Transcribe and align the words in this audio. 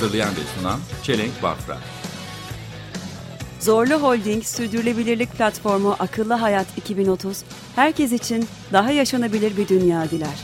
Hazırlayan 0.00 0.30
ve 0.30 0.40
sunan 0.56 0.80
Çelenk 1.02 1.42
Bafra 1.42 1.78
Zorlu 3.60 3.94
Holding 3.94 4.44
Sürdürülebilirlik 4.44 5.32
Platformu 5.32 5.96
Akıllı 5.98 6.34
Hayat 6.34 6.66
2030, 6.78 7.44
herkes 7.76 8.12
için 8.12 8.48
daha 8.72 8.90
yaşanabilir 8.90 9.56
bir 9.56 9.68
dünya 9.68 10.10
diler. 10.10 10.38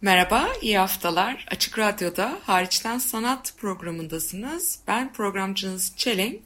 Merhaba, 0.00 0.48
iyi 0.62 0.78
haftalar. 0.78 1.46
Açık 1.50 1.78
Radyo'da 1.78 2.38
Hariçten 2.42 2.98
Sanat 2.98 3.54
programındasınız. 3.56 4.78
Ben 4.86 5.12
programcınız 5.12 5.92
Çelenk. 5.96 6.40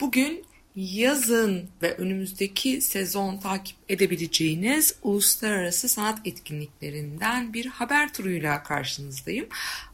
Bugün 0.00 0.44
yazın 0.76 1.68
ve 1.82 1.94
önümüzdeki 1.96 2.80
sezon 2.80 3.36
takip 3.36 3.76
edebileceğiniz 3.88 4.94
uluslararası 5.02 5.88
sanat 5.88 6.18
etkinliklerinden 6.24 7.52
bir 7.52 7.66
haber 7.66 8.12
turuyla 8.12 8.62
karşınızdayım. 8.62 9.46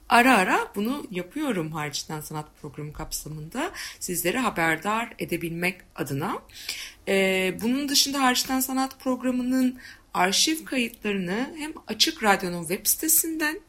Ara 0.09 0.37
ara 0.37 0.69
bunu 0.75 1.07
yapıyorum 1.11 1.73
hariçten 1.73 2.21
sanat 2.21 2.47
programı 2.63 2.93
kapsamında 2.93 3.71
sizleri 4.01 4.39
haberdar 4.39 5.15
edebilmek 5.19 5.81
adına. 5.95 6.39
Ee, 7.09 7.59
bunun 7.63 7.89
dışında 7.89 8.23
hariçten 8.23 8.61
sanat 8.61 9.01
programının 9.01 9.79
arşiv 10.15 10.65
kayıtlarını 10.65 11.55
hem 11.59 11.73
Açık 11.87 12.23
Radyo'nun 12.23 12.61
web 12.61 12.87
sitesinden 12.87 13.61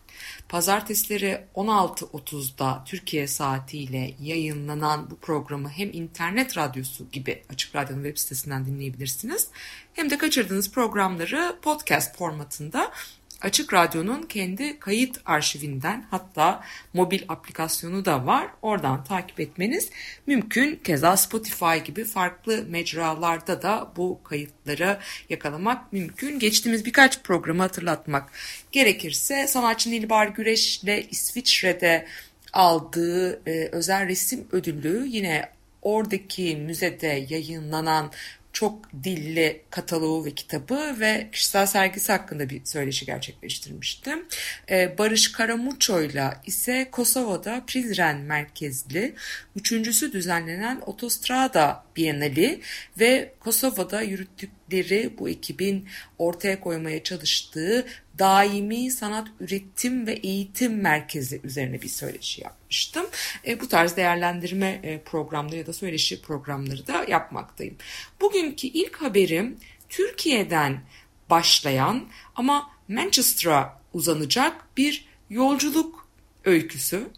Pazartesileri 0.49 1.45
16.30'da 1.55 2.83
Türkiye 2.85 3.27
saatiyle 3.27 4.13
yayınlanan 4.21 5.11
bu 5.11 5.15
programı 5.15 5.69
hem 5.69 5.93
internet 5.93 6.57
radyosu 6.57 7.11
gibi 7.11 7.43
Açık 7.53 7.75
Radyo'nun 7.75 8.03
web 8.03 8.17
sitesinden 8.17 8.65
dinleyebilirsiniz. 8.65 9.47
Hem 9.93 10.09
de 10.09 10.17
kaçırdığınız 10.17 10.71
programları 10.71 11.55
podcast 11.61 12.17
formatında 12.17 12.91
Açık 13.41 13.73
Radyo'nun 13.73 14.21
kendi 14.23 14.79
kayıt 14.79 15.19
arşivinden 15.25 16.05
hatta 16.11 16.63
mobil 16.93 17.21
aplikasyonu 17.29 18.05
da 18.05 18.25
var. 18.25 18.47
Oradan 18.61 19.03
takip 19.03 19.39
etmeniz 19.39 19.89
mümkün. 20.27 20.75
Keza 20.83 21.17
Spotify 21.17 21.77
gibi 21.85 22.03
farklı 22.03 22.65
mecralarda 22.69 23.61
da 23.61 23.91
bu 23.97 24.19
kayıtları 24.23 24.99
yakalamak 25.29 25.93
mümkün. 25.93 26.39
Geçtiğimiz 26.39 26.85
birkaç 26.85 27.23
programı 27.23 27.61
hatırlatmak 27.61 28.31
gerekirse 28.71 29.47
sanatçı 29.47 29.91
Nilbar 29.91 30.27
Güreş 30.27 30.83
ile 30.83 31.07
İsviçre'de 31.11 32.07
aldığı 32.53 33.49
e, 33.49 33.69
özel 33.71 34.07
resim 34.07 34.47
ödülü 34.51 35.05
yine 35.07 35.49
oradaki 35.81 36.55
müzede 36.55 37.25
yayınlanan 37.29 38.11
çok 38.57 38.89
dilli 39.03 39.61
kataloğu 39.69 40.25
ve 40.25 40.31
kitabı 40.31 40.95
ve 40.99 41.29
kişisel 41.31 41.65
sergisi 41.65 42.11
hakkında 42.11 42.49
bir 42.49 42.65
söyleşi 42.65 43.05
gerçekleştirmiştim. 43.05 44.25
Ee, 44.69 44.97
Barış 44.97 45.31
Karamuço'yla 45.31 46.41
ise 46.45 46.87
Kosova'da 46.91 47.63
Prizren 47.67 48.17
merkezli 48.17 49.15
üçüncüsü 49.55 50.11
düzenlenen 50.11 50.81
Otostrada 50.85 51.83
Bienali 51.95 52.61
ve 52.99 53.33
Kosova'da 53.39 54.01
yürüttükleri 54.01 55.13
bu 55.19 55.29
ekibin 55.29 55.87
ortaya 56.17 56.59
koymaya 56.59 57.03
çalıştığı 57.03 57.85
daimi 58.19 58.91
sanat 58.91 59.27
üretim 59.39 60.07
ve 60.07 60.13
eğitim 60.13 60.81
merkezi 60.81 61.41
üzerine 61.43 61.81
bir 61.81 61.87
söyleşi 61.87 62.41
yapmıştım. 62.41 63.05
E, 63.47 63.59
bu 63.59 63.67
tarz 63.67 63.97
değerlendirme 63.97 64.79
e, 64.83 65.01
programları 65.01 65.55
ya 65.55 65.67
da 65.67 65.73
söyleşi 65.73 66.21
programları 66.21 66.87
da 66.87 67.05
yapmaktayım. 67.07 67.75
Bugünkü 68.21 68.67
ilk 68.67 68.95
haberim 68.95 69.57
Türkiye'den 69.89 70.81
başlayan 71.29 72.07
ama 72.35 72.71
Manchester'a 72.87 73.79
uzanacak 73.93 74.77
bir 74.77 75.07
yolculuk 75.29 76.07
öyküsü. 76.45 77.09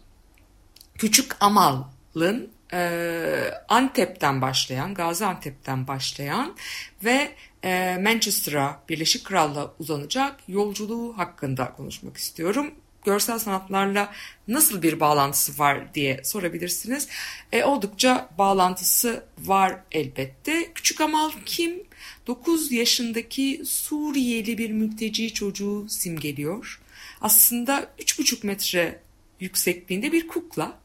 Küçük 0.98 1.36
Amal'ın 1.40 2.50
e, 2.72 3.54
Antep'ten 3.68 4.42
başlayan, 4.42 4.94
Gaziantep'ten 4.94 5.86
başlayan 5.86 6.56
ve 7.04 7.30
e, 7.64 7.98
Manchester'a, 8.02 8.82
Birleşik 8.88 9.24
Krallığa 9.24 9.74
uzanacak 9.78 10.36
yolculuğu 10.48 11.18
hakkında 11.18 11.72
konuşmak 11.72 12.16
istiyorum. 12.16 12.74
Görsel 13.04 13.38
sanatlarla 13.38 14.12
nasıl 14.48 14.82
bir 14.82 15.00
bağlantısı 15.00 15.58
var 15.58 15.94
diye 15.94 16.24
sorabilirsiniz. 16.24 17.08
E, 17.52 17.64
oldukça 17.64 18.28
bağlantısı 18.38 19.24
var 19.38 19.80
elbette. 19.92 20.72
Küçük 20.74 21.00
Amal 21.00 21.30
kim? 21.46 21.82
9 22.26 22.72
yaşındaki 22.72 23.62
Suriyeli 23.64 24.58
bir 24.58 24.70
mülteci 24.70 25.34
çocuğu 25.34 25.88
simgeliyor. 25.88 26.80
Aslında 27.20 27.90
3,5 27.98 28.46
metre 28.46 29.00
yüksekliğinde 29.40 30.12
bir 30.12 30.28
kukla 30.28 30.79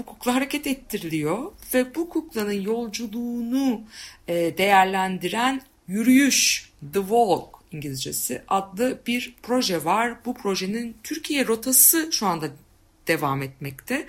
bu 0.00 0.06
kukla 0.06 0.34
hareket 0.34 0.66
ettiriliyor 0.66 1.52
ve 1.74 1.94
bu 1.94 2.08
kuklanın 2.08 2.60
yolculuğunu 2.60 3.82
e, 4.28 4.58
değerlendiren 4.58 5.62
Yürüyüş, 5.88 6.70
The 6.92 7.00
Walk 7.00 7.60
İngilizcesi 7.72 8.42
adlı 8.48 9.00
bir 9.06 9.34
proje 9.42 9.84
var. 9.84 10.24
Bu 10.24 10.34
projenin 10.34 10.96
Türkiye 11.02 11.46
rotası 11.46 12.08
şu 12.12 12.26
anda 12.26 12.48
devam 13.06 13.42
etmekte. 13.42 14.06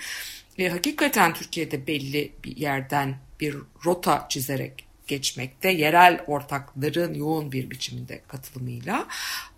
E, 0.57 0.69
hakikaten 0.69 1.34
Türkiye'de 1.34 1.88
belli 1.88 2.31
bir 2.44 2.58
yerden 2.58 3.18
bir 3.40 3.56
rota 3.85 4.25
çizerek 4.29 4.85
geçmekte. 5.08 5.69
Yerel 5.69 6.23
ortakların 6.28 7.13
yoğun 7.13 7.52
bir 7.52 7.72
biçimde 7.72 8.22
katılımıyla. 8.28 9.08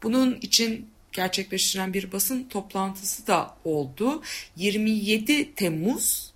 Bunun 0.04 0.36
için 0.36 0.93
gerçekleştiren 1.14 1.94
bir 1.94 2.12
basın 2.12 2.44
toplantısı 2.44 3.28
da 3.28 3.58
oldu. 3.64 4.22
27 4.56 5.56
Temmuz 5.56 6.34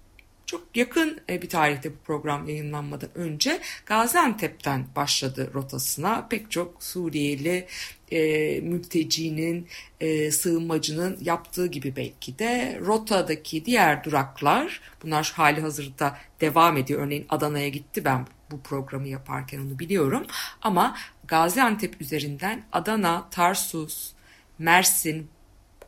çok 0.47 0.77
yakın 0.77 1.19
e, 1.29 1.41
bir 1.41 1.49
tarihte 1.49 1.91
bu 1.91 1.97
program 1.97 2.49
yayınlanmadan 2.49 3.09
önce 3.15 3.61
Gaziantep'ten 3.85 4.85
başladı 4.95 5.51
rotasına. 5.53 6.27
Pek 6.27 6.51
çok 6.51 6.83
Suriyeli 6.83 7.67
e, 8.11 8.19
mültecinin, 8.59 9.67
e, 9.99 10.31
sığınmacının 10.31 11.17
yaptığı 11.21 11.67
gibi 11.67 11.95
belki 11.95 12.39
de 12.39 12.79
rotadaki 12.85 13.65
diğer 13.65 14.03
duraklar 14.03 14.81
bunlar 15.03 15.33
hali 15.35 15.61
hazırda 15.61 16.17
devam 16.41 16.77
ediyor. 16.77 17.01
Örneğin 17.01 17.25
Adana'ya 17.29 17.69
gitti 17.69 18.05
ben 18.05 18.27
bu 18.51 18.61
programı 18.61 19.07
yaparken 19.07 19.59
onu 19.59 19.79
biliyorum. 19.79 20.25
Ama 20.61 20.97
Gaziantep 21.27 22.01
üzerinden 22.01 22.63
Adana, 22.71 23.29
Tarsus, 23.29 24.11
Mersin, 24.59 25.29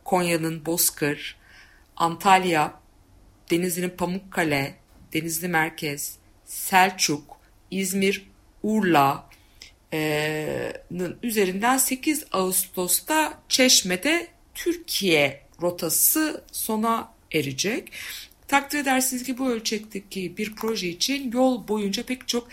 Konya'nın 0.04 0.66
Bozkır, 0.66 1.36
Antalya, 1.96 2.80
Denizli'nin 3.50 3.90
Pamukkale, 3.90 4.74
Denizli 5.12 5.48
Merkez, 5.48 6.16
Selçuk, 6.44 7.36
İzmir, 7.70 8.30
Urla'nın 8.62 9.24
üzerinden 11.22 11.78
8 11.78 12.24
Ağustos'ta 12.32 13.38
Çeşme'de 13.48 14.28
Türkiye 14.54 15.46
rotası 15.62 16.44
sona 16.52 17.12
erecek. 17.32 17.92
Takdir 18.48 18.78
edersiniz 18.78 19.22
ki 19.22 19.38
bu 19.38 19.50
ölçekteki 19.50 20.36
bir 20.36 20.54
proje 20.54 20.88
için 20.88 21.32
yol 21.32 21.68
boyunca 21.68 22.02
pek 22.02 22.28
çok 22.28 22.48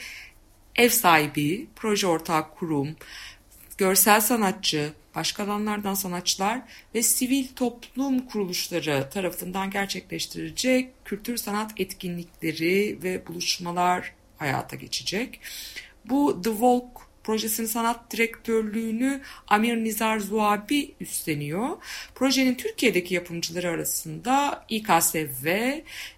ev 0.76 0.90
sahibi, 0.90 1.68
proje 1.76 2.08
ortağı 2.08 2.50
kurum, 2.50 2.96
görsel 3.78 4.22
sanatçı, 4.22 4.94
başka 5.16 5.44
alanlardan 5.44 5.94
sanatçılar 5.94 6.62
ve 6.96 7.02
sivil 7.02 7.48
toplum 7.56 8.20
kuruluşları 8.20 9.10
tarafından 9.14 9.72
gerçekleştirilecek 9.72 11.06
kültür 11.06 11.38
sanat 11.38 11.72
etkinlikleri 11.78 13.00
ve 13.04 13.28
buluşmalar 13.28 14.14
hayata 14.38 14.76
geçecek. 14.76 15.40
Bu 16.06 16.42
The 16.42 16.50
Walk 16.50 17.08
projesinin 17.24 17.68
sanat 17.68 18.12
direktörlüğünü 18.12 19.22
Amir 19.48 19.76
Nizar 19.84 20.20
Zuabi 20.20 20.96
üstleniyor. 21.00 21.70
Projenin 22.16 22.56
Türkiye'deki 22.56 23.14
yapımcıları 23.14 23.70
arasında 23.70 24.66
İKSV, 24.70 25.48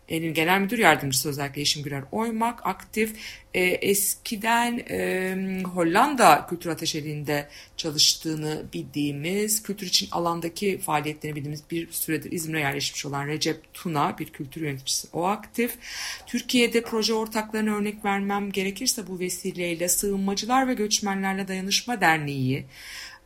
genel 0.09 0.61
müdür 0.61 0.77
yardımcısı 0.77 1.29
özellikle 1.29 1.61
Yeşim 1.61 1.83
Güler 1.83 2.03
Oymak, 2.11 2.65
aktif 2.65 3.15
e, 3.53 3.61
eskiden 3.63 4.81
e, 4.89 5.63
Hollanda 5.63 6.45
Kültür 6.49 6.69
Ateşeliği'nde 6.69 7.47
çalıştığını 7.77 8.63
bildiğimiz, 8.73 9.63
kültür 9.63 9.87
için 9.87 10.07
alandaki 10.11 10.77
faaliyetlerini 10.77 11.35
bildiğimiz 11.35 11.63
bir 11.71 11.91
süredir 11.91 12.31
İzmir'e 12.31 12.59
yerleşmiş 12.59 13.05
olan 13.05 13.27
Recep 13.27 13.73
Tuna 13.73 14.17
bir 14.17 14.29
kültür 14.29 14.61
yöneticisi. 14.61 15.07
O 15.13 15.23
aktif. 15.23 15.75
Türkiye'de 16.25 16.81
proje 16.83 17.13
ortaklarına 17.13 17.75
örnek 17.75 18.05
vermem 18.05 18.51
gerekirse 18.51 19.07
bu 19.07 19.19
vesileyle 19.19 19.89
Sığınmacılar 19.89 20.67
ve 20.67 20.73
Göçmenlerle 20.73 21.47
Dayanışma 21.47 22.01
Derneği 22.01 22.65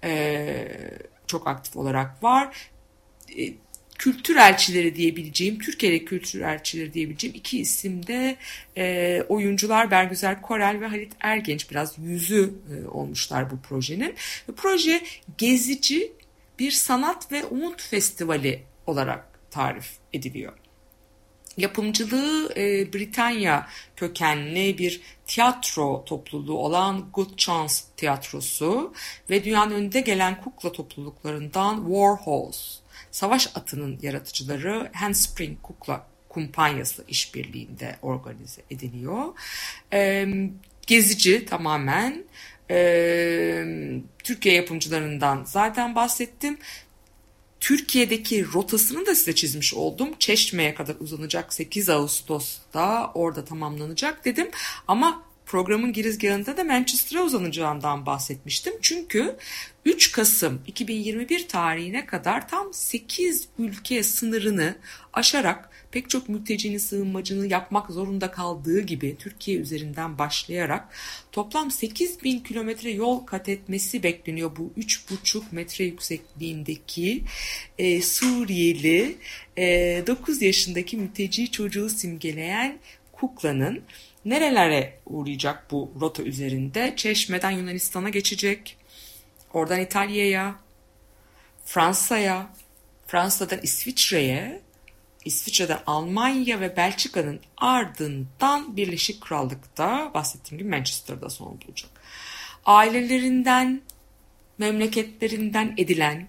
e, 0.03 0.67
çok 1.27 1.47
aktif 1.47 1.77
olarak 1.77 2.23
var. 2.23 2.69
Kültür 3.97 4.35
elçileri 4.35 4.95
diyebileceğim, 4.95 5.59
Türkiye'de 5.59 6.05
kültür 6.05 6.41
elçileri 6.41 6.93
diyebileceğim 6.93 7.35
iki 7.35 7.59
isimde 7.59 8.37
e, 8.77 9.21
oyuncular 9.29 9.91
Bergüzer 9.91 10.41
Korel 10.41 10.81
ve 10.81 10.87
Halit 10.87 11.13
Ergenç 11.19 11.71
biraz 11.71 11.97
yüzü 11.97 12.53
e, 12.73 12.87
olmuşlar 12.87 13.51
bu 13.51 13.59
projenin. 13.59 14.15
Proje 14.57 15.01
gezici 15.37 16.11
bir 16.59 16.71
sanat 16.71 17.31
ve 17.31 17.45
umut 17.45 17.81
festivali 17.81 18.63
olarak 18.87 19.39
tarif 19.51 19.91
ediliyor. 20.13 20.53
Yapımcılığı 21.57 22.53
e, 22.57 22.93
Britanya 22.93 23.67
kökenli 23.95 24.77
bir 24.77 25.01
tiyatro 25.27 26.05
topluluğu 26.05 26.57
olan 26.57 27.09
Good 27.13 27.37
Chance 27.37 27.73
Tiyatrosu 27.97 28.93
ve 29.29 29.43
dünyanın 29.43 29.71
önünde 29.71 30.01
gelen 30.01 30.41
kukla 30.41 30.71
topluluklarından 30.71 31.75
Warhorse, 31.75 32.82
savaş 33.13 33.47
atının 33.55 33.99
yaratıcıları 34.01 34.89
Handspring 34.93 35.61
Kukla 35.61 36.07
Kumpanyası 36.29 37.03
işbirliğinde 37.07 37.95
organize 38.01 38.61
ediliyor. 38.71 39.25
E, 39.93 40.27
gezici 40.87 41.45
tamamen 41.45 42.23
e, 42.69 43.65
Türkiye 44.23 44.55
yapımcılarından 44.55 45.43
zaten 45.45 45.95
bahsettim. 45.95 46.57
Türkiye'deki 47.59 48.53
rotasını 48.53 49.05
da 49.05 49.15
size 49.15 49.35
çizmiş 49.35 49.73
oldum. 49.73 50.09
Çeşme'ye 50.19 50.75
kadar 50.75 50.95
uzanacak 50.99 51.53
8 51.53 51.89
Ağustos'ta 51.89 53.11
orada 53.13 53.45
tamamlanacak 53.45 54.25
dedim. 54.25 54.51
Ama 54.87 55.23
programın 55.45 55.93
girizgahında 55.93 56.57
da 56.57 56.63
Manchester'a 56.63 57.23
uzanacağından 57.23 58.05
bahsetmiştim. 58.05 58.73
Çünkü 58.81 59.35
3 59.85 60.11
Kasım 60.11 60.61
2021 60.67 61.47
tarihine 61.47 62.05
kadar 62.05 62.47
tam 62.47 62.73
8 62.73 63.47
ülke 63.59 64.03
sınırını 64.03 64.75
aşarak 65.13 65.69
pek 65.91 66.09
çok 66.09 66.29
mültecinin 66.29 66.77
sığınmacını 66.77 67.47
yapmak 67.47 67.89
zorunda 67.89 68.31
kaldığı 68.31 68.79
gibi 68.79 69.15
Türkiye 69.19 69.57
üzerinden 69.57 70.17
başlayarak 70.17 70.89
toplam 71.31 71.71
8 71.71 72.23
bin 72.23 72.39
kilometre 72.39 72.91
yol 72.91 73.19
kat 73.19 73.49
etmesi 73.49 74.03
bekleniyor 74.03 74.55
bu 74.55 74.73
3,5 74.77 75.41
metre 75.51 75.83
yüksekliğindeki 75.83 77.23
e, 77.77 78.01
Suriyeli 78.01 79.15
e, 79.57 80.03
9 80.07 80.41
yaşındaki 80.41 80.97
mülteci 80.97 81.51
çocuğu 81.51 81.89
simgeleyen 81.89 82.79
kuklanın 83.11 83.81
nerelere 84.25 84.99
uğrayacak 85.05 85.71
bu 85.71 85.93
rota 86.01 86.23
üzerinde? 86.23 86.93
Çeşme'den 86.95 87.51
Yunanistan'a 87.51 88.09
geçecek, 88.09 88.77
oradan 89.53 89.79
İtalya'ya, 89.79 90.55
Fransa'ya, 91.65 92.53
Fransa'dan 93.07 93.59
İsviçre'ye, 93.63 94.61
İsviçre'den 95.25 95.79
Almanya 95.85 96.59
ve 96.59 96.77
Belçika'nın 96.77 97.39
ardından 97.57 98.77
Birleşik 98.77 99.21
Krallık'ta 99.21 100.11
bahsettiğim 100.13 100.59
gibi 100.59 100.69
Manchester'da 100.69 101.29
son 101.29 101.61
bulacak. 101.67 101.91
Ailelerinden, 102.65 103.81
memleketlerinden 104.57 105.73
edilen, 105.77 106.27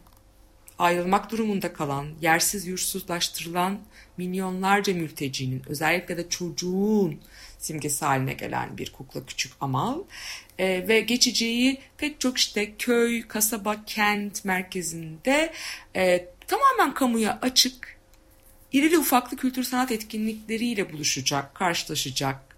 ayrılmak 0.79 1.31
durumunda 1.31 1.73
kalan, 1.73 2.06
yersiz 2.21 2.67
yursuzlaştırılan 2.67 3.79
milyonlarca 4.17 4.94
mültecinin, 4.94 5.62
özellikle 5.67 6.17
de 6.17 6.29
çocuğun 6.29 7.21
simgesi 7.59 8.05
haline 8.05 8.32
gelen 8.32 8.79
bir 8.79 8.93
kukla 8.93 9.26
küçük 9.26 9.53
amal 9.61 9.99
e, 10.58 10.88
ve 10.88 11.00
geçeceği 11.00 11.78
pek 11.98 12.20
çok 12.20 12.38
işte 12.38 12.74
köy, 12.78 13.28
kasaba, 13.28 13.84
kent 13.86 14.44
merkezinde 14.44 15.52
e, 15.96 16.26
tamamen 16.46 16.94
kamuya 16.94 17.38
açık 17.42 17.96
irili 18.72 18.98
ufaklı 18.98 19.36
kültür 19.36 19.64
sanat 19.64 19.92
etkinlikleriyle 19.92 20.92
buluşacak, 20.92 21.54
karşılaşacak, 21.54 22.56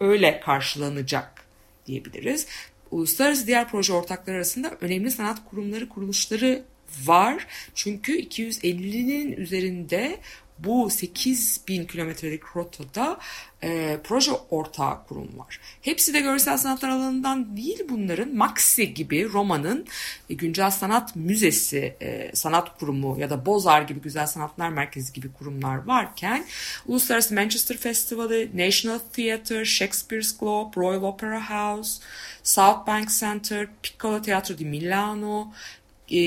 öyle 0.00 0.40
karşılanacak 0.40 1.44
diyebiliriz. 1.86 2.46
Uluslararası 2.90 3.46
diğer 3.46 3.68
proje 3.68 3.92
ortakları 3.92 4.36
arasında 4.36 4.76
önemli 4.80 5.10
sanat 5.10 5.50
kurumları, 5.50 5.88
kuruluşları 5.88 6.64
var. 7.04 7.46
Çünkü 7.74 8.20
250'nin 8.20 9.32
üzerinde 9.32 10.20
bu 10.64 10.90
8 10.90 11.60
bin 11.68 11.84
kilometrelik 11.84 12.56
rotada 12.56 13.18
e, 13.62 13.98
proje 14.04 14.32
ortağı 14.50 15.06
kurum 15.06 15.38
var. 15.38 15.60
Hepsi 15.82 16.14
de 16.14 16.20
görsel 16.20 16.58
sanatlar 16.58 16.88
alanından 16.88 17.56
değil 17.56 17.82
bunların. 17.88 18.36
Maxi 18.36 18.94
gibi 18.94 19.28
Roma'nın 19.32 19.86
e, 20.30 20.34
Güncel 20.34 20.70
Sanat 20.70 21.16
Müzesi, 21.16 21.96
e, 22.00 22.30
Sanat 22.34 22.78
Kurumu 22.78 23.20
ya 23.20 23.30
da 23.30 23.46
Bozar 23.46 23.82
gibi 23.82 24.00
Güzel 24.00 24.26
Sanatlar 24.26 24.68
Merkezi 24.68 25.12
gibi 25.12 25.32
kurumlar 25.32 25.76
varken 25.86 26.44
Uluslararası 26.86 27.34
Manchester 27.34 27.76
Festivali, 27.76 28.50
National 28.54 28.98
Theatre, 29.12 29.64
Shakespeare's 29.64 30.38
Globe, 30.38 30.70
Royal 30.76 31.02
Opera 31.02 31.50
House, 31.50 32.00
South 32.42 32.86
Bank 32.86 33.10
Center, 33.10 33.68
Piccolo 33.82 34.22
Teatro 34.22 34.58
di 34.58 34.64
Milano, 34.64 35.52
e, 36.10 36.20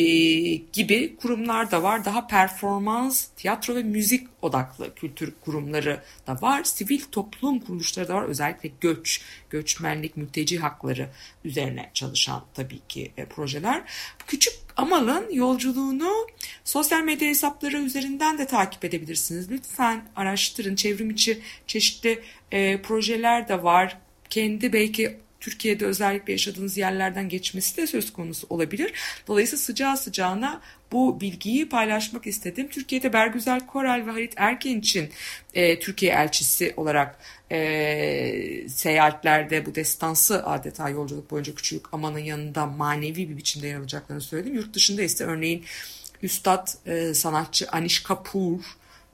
gibi 0.53 1.15
kurumlar 1.15 1.71
da 1.71 1.83
var. 1.83 2.05
Daha 2.05 2.27
performans, 2.27 3.27
tiyatro 3.35 3.75
ve 3.75 3.83
müzik 3.83 4.27
odaklı 4.41 4.95
kültür 4.95 5.33
kurumları 5.41 6.03
da 6.27 6.41
var. 6.41 6.63
Sivil 6.63 7.01
toplum 7.11 7.59
kuruluşları 7.59 8.07
da 8.07 8.13
var. 8.13 8.23
Özellikle 8.23 8.71
göç, 8.81 9.21
göçmenlik, 9.49 10.17
mülteci 10.17 10.57
hakları 10.57 11.09
üzerine 11.45 11.91
çalışan 11.93 12.45
tabii 12.53 12.79
ki 12.89 13.11
e, 13.17 13.25
projeler. 13.25 13.83
Küçük 14.27 14.53
Amal'ın 14.77 15.31
yolculuğunu 15.31 16.27
sosyal 16.63 17.03
medya 17.03 17.27
hesapları 17.27 17.77
üzerinden 17.77 18.37
de 18.37 18.47
takip 18.47 18.85
edebilirsiniz. 18.85 19.51
Lütfen 19.51 20.05
araştırın. 20.15 20.75
Çevrim 20.75 21.09
içi 21.09 21.41
çeşitli 21.67 22.19
e, 22.51 22.81
projeler 22.81 23.47
de 23.47 23.63
var. 23.63 23.97
Kendi 24.29 24.73
belki 24.73 25.22
Türkiye'de 25.43 25.85
özellikle 25.85 26.33
yaşadığınız 26.33 26.77
yerlerden 26.77 27.29
geçmesi 27.29 27.77
de 27.77 27.87
söz 27.87 28.13
konusu 28.13 28.47
olabilir. 28.49 28.93
Dolayısıyla 29.27 29.61
sıcağı 29.61 29.97
sıcağına 29.97 30.61
bu 30.91 31.21
bilgiyi 31.21 31.69
paylaşmak 31.69 32.27
istedim. 32.27 32.67
Türkiye'de 32.67 33.13
Bergüzel 33.13 33.67
Koral 33.67 34.05
ve 34.07 34.11
Halit 34.11 34.33
Erken 34.37 34.79
için 34.79 35.09
e, 35.53 35.79
Türkiye 35.79 36.11
elçisi 36.11 36.73
olarak 36.77 37.19
e, 37.51 38.69
seyahatlerde 38.69 39.65
bu 39.65 39.75
destansı 39.75 40.45
adeta 40.45 40.89
yolculuk 40.89 41.31
boyunca 41.31 41.55
küçük 41.55 41.93
amanın 41.93 42.19
yanında 42.19 42.65
manevi 42.65 43.29
bir 43.29 43.37
biçimde 43.37 43.67
yer 43.67 43.77
alacaklarını 43.77 44.21
söyledim. 44.21 44.55
Yurt 44.55 44.73
dışında 44.73 45.01
ise 45.01 45.23
örneğin 45.23 45.65
Üstad 46.21 46.67
e, 46.85 47.13
sanatçı 47.13 47.69
Anish 47.71 48.03
Kapoor 48.03 48.59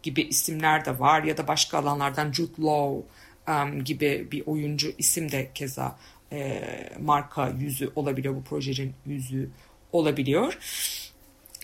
gibi 0.03 0.21
isimler 0.21 0.85
de 0.85 0.99
var 0.99 1.23
ya 1.23 1.37
da 1.37 1.47
başka 1.47 1.77
alanlardan 1.77 2.31
Jude 2.31 2.61
Law 2.61 3.07
um, 3.49 3.83
gibi 3.83 4.27
bir 4.31 4.43
oyuncu 4.45 4.91
isim 4.97 5.31
de 5.31 5.51
keza 5.55 5.95
e, 6.31 6.61
marka 6.99 7.49
yüzü 7.49 7.91
olabiliyor. 7.95 8.35
Bu 8.35 8.43
projenin 8.43 8.93
yüzü 9.05 9.49
olabiliyor. 9.91 10.57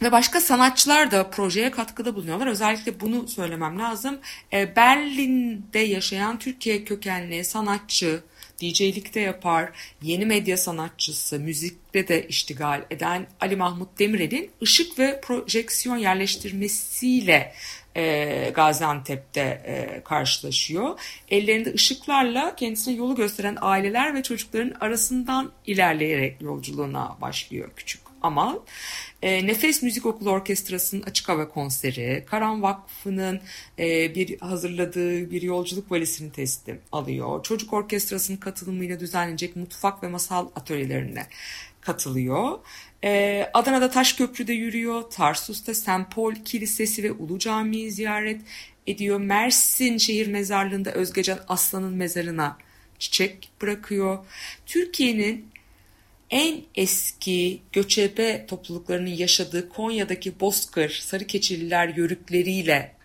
Ve 0.01 0.11
başka 0.11 0.41
sanatçılar 0.41 1.11
da 1.11 1.29
projeye 1.29 1.71
katkıda 1.71 2.15
bulunuyorlar. 2.15 2.47
Özellikle 2.47 2.99
bunu 2.99 3.27
söylemem 3.27 3.79
lazım. 3.79 4.19
E, 4.53 4.75
Berlin'de 4.75 5.79
yaşayan 5.79 6.39
Türkiye 6.39 6.83
kökenli 6.83 7.43
sanatçı, 7.43 8.23
DJ'likte 8.61 9.19
yapar, 9.19 9.71
yeni 10.01 10.25
medya 10.25 10.57
sanatçısı, 10.57 11.39
müzikte 11.39 12.07
de 12.07 12.27
iştigal 12.27 12.85
eden 12.89 13.27
Ali 13.39 13.55
Mahmut 13.55 13.99
Demirel'in 13.99 14.51
ışık 14.61 14.99
ve 14.99 15.21
projeksiyon 15.21 15.97
yerleştirmesiyle 15.97 17.53
e, 17.95 18.51
Gaziantep'te 18.55 19.41
e, 19.41 20.03
karşılaşıyor. 20.03 20.99
Ellerinde 21.29 21.73
ışıklarla 21.73 22.55
kendisine 22.55 22.93
yolu 22.93 23.15
gösteren 23.15 23.57
aileler 23.61 24.15
ve 24.15 24.23
çocukların 24.23 24.73
arasından 24.79 25.51
ilerleyerek 25.65 26.41
yolculuğuna 26.41 27.17
başlıyor 27.21 27.69
küçük 27.75 28.05
Amal. 28.25 28.55
E, 29.21 29.47
Nefes 29.47 29.83
Müzik 29.83 30.05
Okulu 30.05 30.29
Orkestrası'nın 30.29 31.01
açık 31.01 31.29
hava 31.29 31.49
konseri, 31.49 32.23
Karan 32.27 32.61
Vakfı'nın 32.61 33.41
e, 33.79 34.15
bir 34.15 34.39
hazırladığı 34.39 35.31
bir 35.31 35.41
yolculuk 35.41 35.91
valizini 35.91 36.31
teslim 36.31 36.81
alıyor. 36.91 37.43
Çocuk 37.43 37.73
Orkestrası'nın 37.73 38.37
katılımıyla 38.37 38.99
düzenlenecek 38.99 39.55
mutfak 39.55 40.03
ve 40.03 40.07
masal 40.07 40.47
atölyelerine 40.55 41.27
katılıyor. 41.81 42.59
Ee, 43.03 43.49
Adana'da 43.53 43.89
Taşköprü'de 43.89 44.53
yürüyor. 44.53 45.01
Tarsus'ta 45.01 45.73
St. 45.73 45.89
Paul 46.15 46.35
Kilisesi 46.35 47.03
ve 47.03 47.11
Ulu 47.11 47.39
Camii'yi 47.39 47.91
ziyaret 47.91 48.41
ediyor. 48.87 49.19
Mersin 49.19 49.97
Şehir 49.97 50.27
Mezarlığı'nda 50.27 50.91
Özgecan 50.91 51.39
Aslan'ın 51.47 51.93
mezarına 51.93 52.57
çiçek 52.99 53.49
bırakıyor. 53.61 54.25
Türkiye'nin 54.65 55.49
en 56.29 56.61
eski 56.75 57.61
göçebe 57.71 58.45
topluluklarının 58.47 59.09
yaşadığı 59.09 59.69
Konya'daki 59.69 60.39
Bozkır, 60.39 60.89
Sarıkeçililer 60.89 61.87
yörükleriyle 61.87 62.95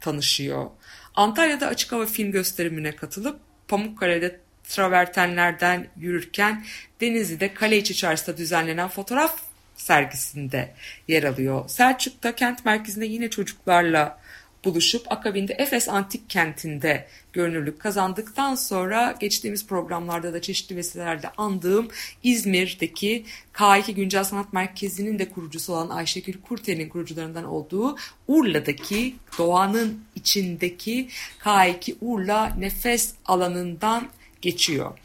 tanışıyor. 0.00 0.70
Antalya'da 1.14 1.66
açık 1.66 1.92
hava 1.92 2.06
film 2.06 2.32
gösterimine 2.32 2.96
katılıp 2.96 3.40
Pamukkale'de 3.68 4.40
travertenlerden 4.68 5.86
yürürken 5.96 6.64
Denizli'de 7.00 7.54
kale 7.54 7.78
içi 7.78 7.94
çarşıda 7.94 8.36
düzenlenen 8.36 8.88
fotoğraf 8.88 9.38
sergisinde 9.76 10.74
yer 11.08 11.24
alıyor. 11.24 11.68
Selçuk'ta 11.68 12.34
kent 12.34 12.64
merkezinde 12.64 13.06
yine 13.06 13.30
çocuklarla 13.30 14.18
buluşup 14.64 15.12
akabinde 15.12 15.54
Efes 15.58 15.88
Antik 15.88 16.30
Kenti'nde 16.30 17.06
görünürlük 17.32 17.80
kazandıktan 17.80 18.54
sonra 18.54 19.14
geçtiğimiz 19.20 19.66
programlarda 19.66 20.32
da 20.32 20.42
çeşitli 20.42 20.76
vesilelerle 20.76 21.30
andığım 21.36 21.88
İzmir'deki 22.22 23.24
K2 23.54 23.92
Güncel 23.92 24.24
Sanat 24.24 24.52
Merkezi'nin 24.52 25.18
de 25.18 25.30
kurucusu 25.30 25.72
olan 25.72 25.88
Ayşegül 25.88 26.42
Kurten'in 26.42 26.88
kurucularından 26.88 27.44
olduğu 27.44 27.96
Urla'daki 28.28 29.14
doğanın 29.38 30.04
içindeki 30.14 31.08
K2 31.44 31.94
Urla 32.00 32.54
nefes 32.58 33.14
alanından 33.24 34.08
geçiyor. 34.42 34.98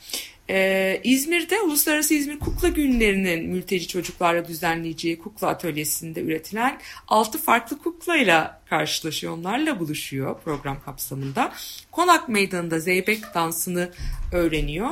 Ee, 0.49 1.01
İzmir'de 1.03 1.61
Uluslararası 1.61 2.13
İzmir 2.13 2.39
Kukla 2.39 2.67
Günlerinin 2.69 3.49
mülteci 3.49 3.87
çocuklarla 3.87 4.47
düzenleyeceği 4.47 5.19
kukla 5.19 5.47
atölyesinde 5.47 6.21
üretilen 6.21 6.79
6 7.07 7.37
farklı 7.37 7.77
kuklayla 7.77 8.61
karşılaşıyor, 8.69 9.33
onlarla 9.33 9.79
buluşuyor 9.79 10.39
program 10.45 10.81
kapsamında. 10.85 11.53
Konak 11.91 12.29
Meydanı'nda 12.29 12.79
Zeybek 12.79 13.33
dansını 13.33 13.91
öğreniyor 14.31 14.89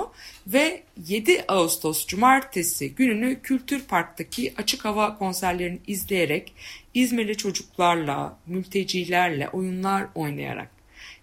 ve 0.47 0.83
7 1.07 1.43
Ağustos 1.47 2.07
Cumartesi 2.07 2.95
gününü 2.95 3.41
Kültür 3.41 3.83
Park'taki 3.83 4.53
açık 4.57 4.85
hava 4.85 5.17
konserlerini 5.17 5.79
izleyerek 5.87 6.53
İzmirli 6.93 7.37
çocuklarla, 7.37 8.37
mültecilerle 8.47 9.49
oyunlar 9.49 10.07
oynayarak 10.15 10.80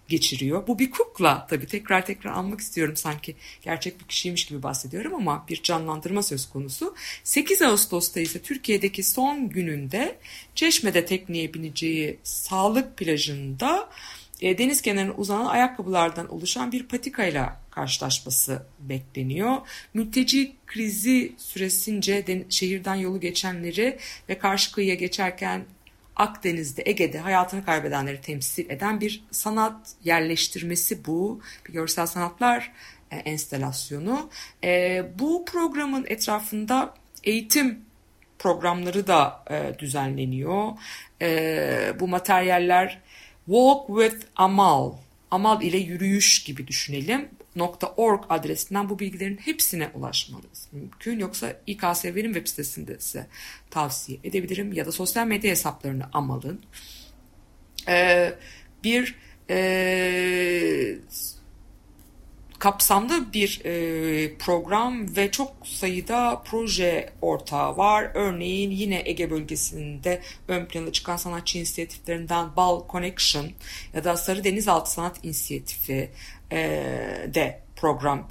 geçiriyor. 0.09 0.67
Bu 0.67 0.79
bir 0.79 0.91
kukla 0.91 1.47
tabii 1.51 1.67
tekrar 1.67 2.07
tekrar 2.07 2.33
almak 2.33 2.61
istiyorum 2.61 2.97
sanki 2.97 3.37
gerçek 3.63 4.01
bir 4.01 4.05
kişiymiş 4.05 4.47
gibi 4.47 4.63
bahsediyorum 4.63 5.15
ama 5.15 5.45
bir 5.49 5.63
canlandırma 5.63 6.23
söz 6.23 6.49
konusu. 6.49 6.95
8 7.25 7.63
Ağustos'ta 7.63 8.21
ise 8.21 8.43
Türkiye'deki 8.43 9.03
son 9.03 9.49
gününde 9.49 10.19
Çeşme'de 10.55 11.07
tekneye 11.07 11.55
bineceği 11.55 12.19
sağlık 12.23 12.97
plajında 12.97 13.89
e, 14.41 14.59
deniz 14.59 14.83
kenarına 14.83 15.13
uzanan 15.13 15.47
ayakkabılardan 15.47 16.33
oluşan 16.35 16.73
bir 16.73 16.83
patikayla 16.83 17.61
karşılaşması 17.71 18.67
bekleniyor. 18.81 19.57
Mülteci 19.95 20.53
krizi 20.67 21.33
süresince 21.39 22.27
den- 22.27 22.45
şehirden 22.51 22.95
yolu 22.95 23.21
geçenleri 23.21 23.99
ve 24.29 24.39
karşı 24.39 24.73
kıyıya 24.73 24.95
geçerken 24.95 25.65
Akdeniz'de, 26.19 26.83
Ege'de 26.87 27.19
hayatını 27.19 27.65
kaybedenleri 27.65 28.21
temsil 28.21 28.71
eden 28.71 29.01
bir 29.01 29.25
sanat 29.31 29.93
yerleştirmesi 30.05 31.05
bu. 31.05 31.41
Bir 31.69 31.73
görsel 31.73 32.07
sanatlar 32.07 32.73
e, 33.11 33.17
enstelasyonu. 33.17 34.31
E, 34.65 35.05
bu 35.19 35.45
programın 35.45 36.05
etrafında 36.09 36.95
eğitim 37.25 37.81
programları 38.39 39.07
da 39.07 39.45
e, 39.51 39.79
düzenleniyor. 39.79 40.73
E, 41.23 41.93
bu 42.01 42.09
materyaller 42.09 43.01
Walk 43.47 43.87
with 43.87 44.27
Amal, 44.37 44.93
Amal 45.31 45.63
ile 45.63 45.77
yürüyüş 45.77 46.45
gibi 46.45 46.67
düşünelim. 46.67 47.29
.org 47.97 48.25
adresinden 48.29 48.89
bu 48.89 48.99
bilgilerin 48.99 49.37
hepsine 49.37 49.91
ulaşmanız 49.95 50.69
mümkün. 50.73 51.19
Yoksa 51.19 51.61
İKSV'nin 51.67 52.35
web 52.35 52.47
sitesinde 52.47 53.01
size 53.01 53.27
tavsiye 53.71 54.19
edebilirim 54.25 54.73
ya 54.73 54.87
da 54.87 54.93
sosyal 54.93 55.27
medya 55.27 55.51
hesaplarını 55.51 56.05
Amal'ın. 56.13 56.61
Ee, 57.89 58.35
bir 58.85 59.15
e, 59.51 60.99
kapsamlı 62.59 63.33
bir 63.33 63.61
e, 63.65 64.39
program 64.39 65.17
ve 65.17 65.31
çok 65.31 65.53
sayıda 65.65 66.43
proje 66.45 67.13
ortağı 67.23 67.77
var. 67.77 68.11
Örneğin 68.15 68.71
yine 68.71 69.03
Ege 69.05 69.31
bölgesinde 69.31 70.23
ön 70.49 70.67
plana 70.67 70.93
çıkan 70.93 71.17
sanatçı 71.17 71.59
inisiyatiflerinden 71.59 72.57
Bal 72.57 72.83
Connection 72.89 73.47
ya 73.95 74.05
da 74.05 74.17
Sarı 74.17 74.45
Denizaltı 74.45 74.91
Sanat 74.91 75.25
İnisiyatifi 75.25 76.11
e, 76.53 76.59
de 77.35 77.61
program 77.77 78.29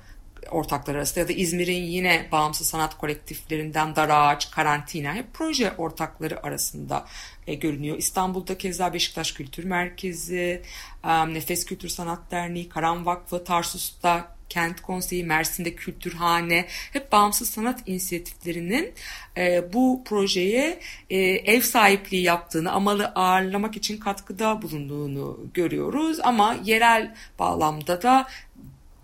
ortakları 0.52 0.98
arasında 0.98 1.20
ya 1.20 1.28
da 1.28 1.34
İzmir'in 1.34 1.84
yine 1.84 2.28
bağımsız 2.32 2.68
sanat 2.68 2.98
kolektiflerinden 2.98 3.96
Dar 3.96 4.10
Ağaç, 4.10 4.52
Karantina 4.52 5.14
hep 5.14 5.34
proje 5.34 5.74
ortakları 5.78 6.44
arasında 6.44 7.06
e, 7.48 7.54
görünüyor. 7.54 7.98
İstanbul'da 7.98 8.58
keza 8.58 8.94
Beşiktaş 8.94 9.32
Kültür 9.32 9.64
Merkezi, 9.64 10.62
e, 11.04 11.34
Nefes 11.34 11.66
Kültür 11.66 11.90
Sanat 11.90 12.32
Derneği, 12.32 12.70
Karan 12.70 13.06
Vakfı, 13.06 13.44
Tarsus'ta 13.44 14.38
Kent 14.50 14.82
Konseyi, 14.82 15.24
Mersin'de 15.24 15.76
Kültürhane 15.76 16.66
hep 16.94 17.12
bağımsız 17.12 17.50
sanat 17.50 17.84
inisiyatiflerinin 17.86 18.94
e, 19.38 19.74
bu 19.74 20.02
projeye 20.06 20.80
e, 21.10 21.18
ev 21.20 21.62
sahipliği 21.62 22.24
yaptığını, 22.24 22.72
amalı 22.72 23.06
ağırlamak 23.08 23.78
için 23.78 23.98
katkıda 23.98 24.62
bulunduğunu 24.62 25.40
görüyoruz. 25.54 26.20
Ama 26.24 26.56
yerel 26.64 27.16
bağlamda 27.40 28.02
da 28.02 28.28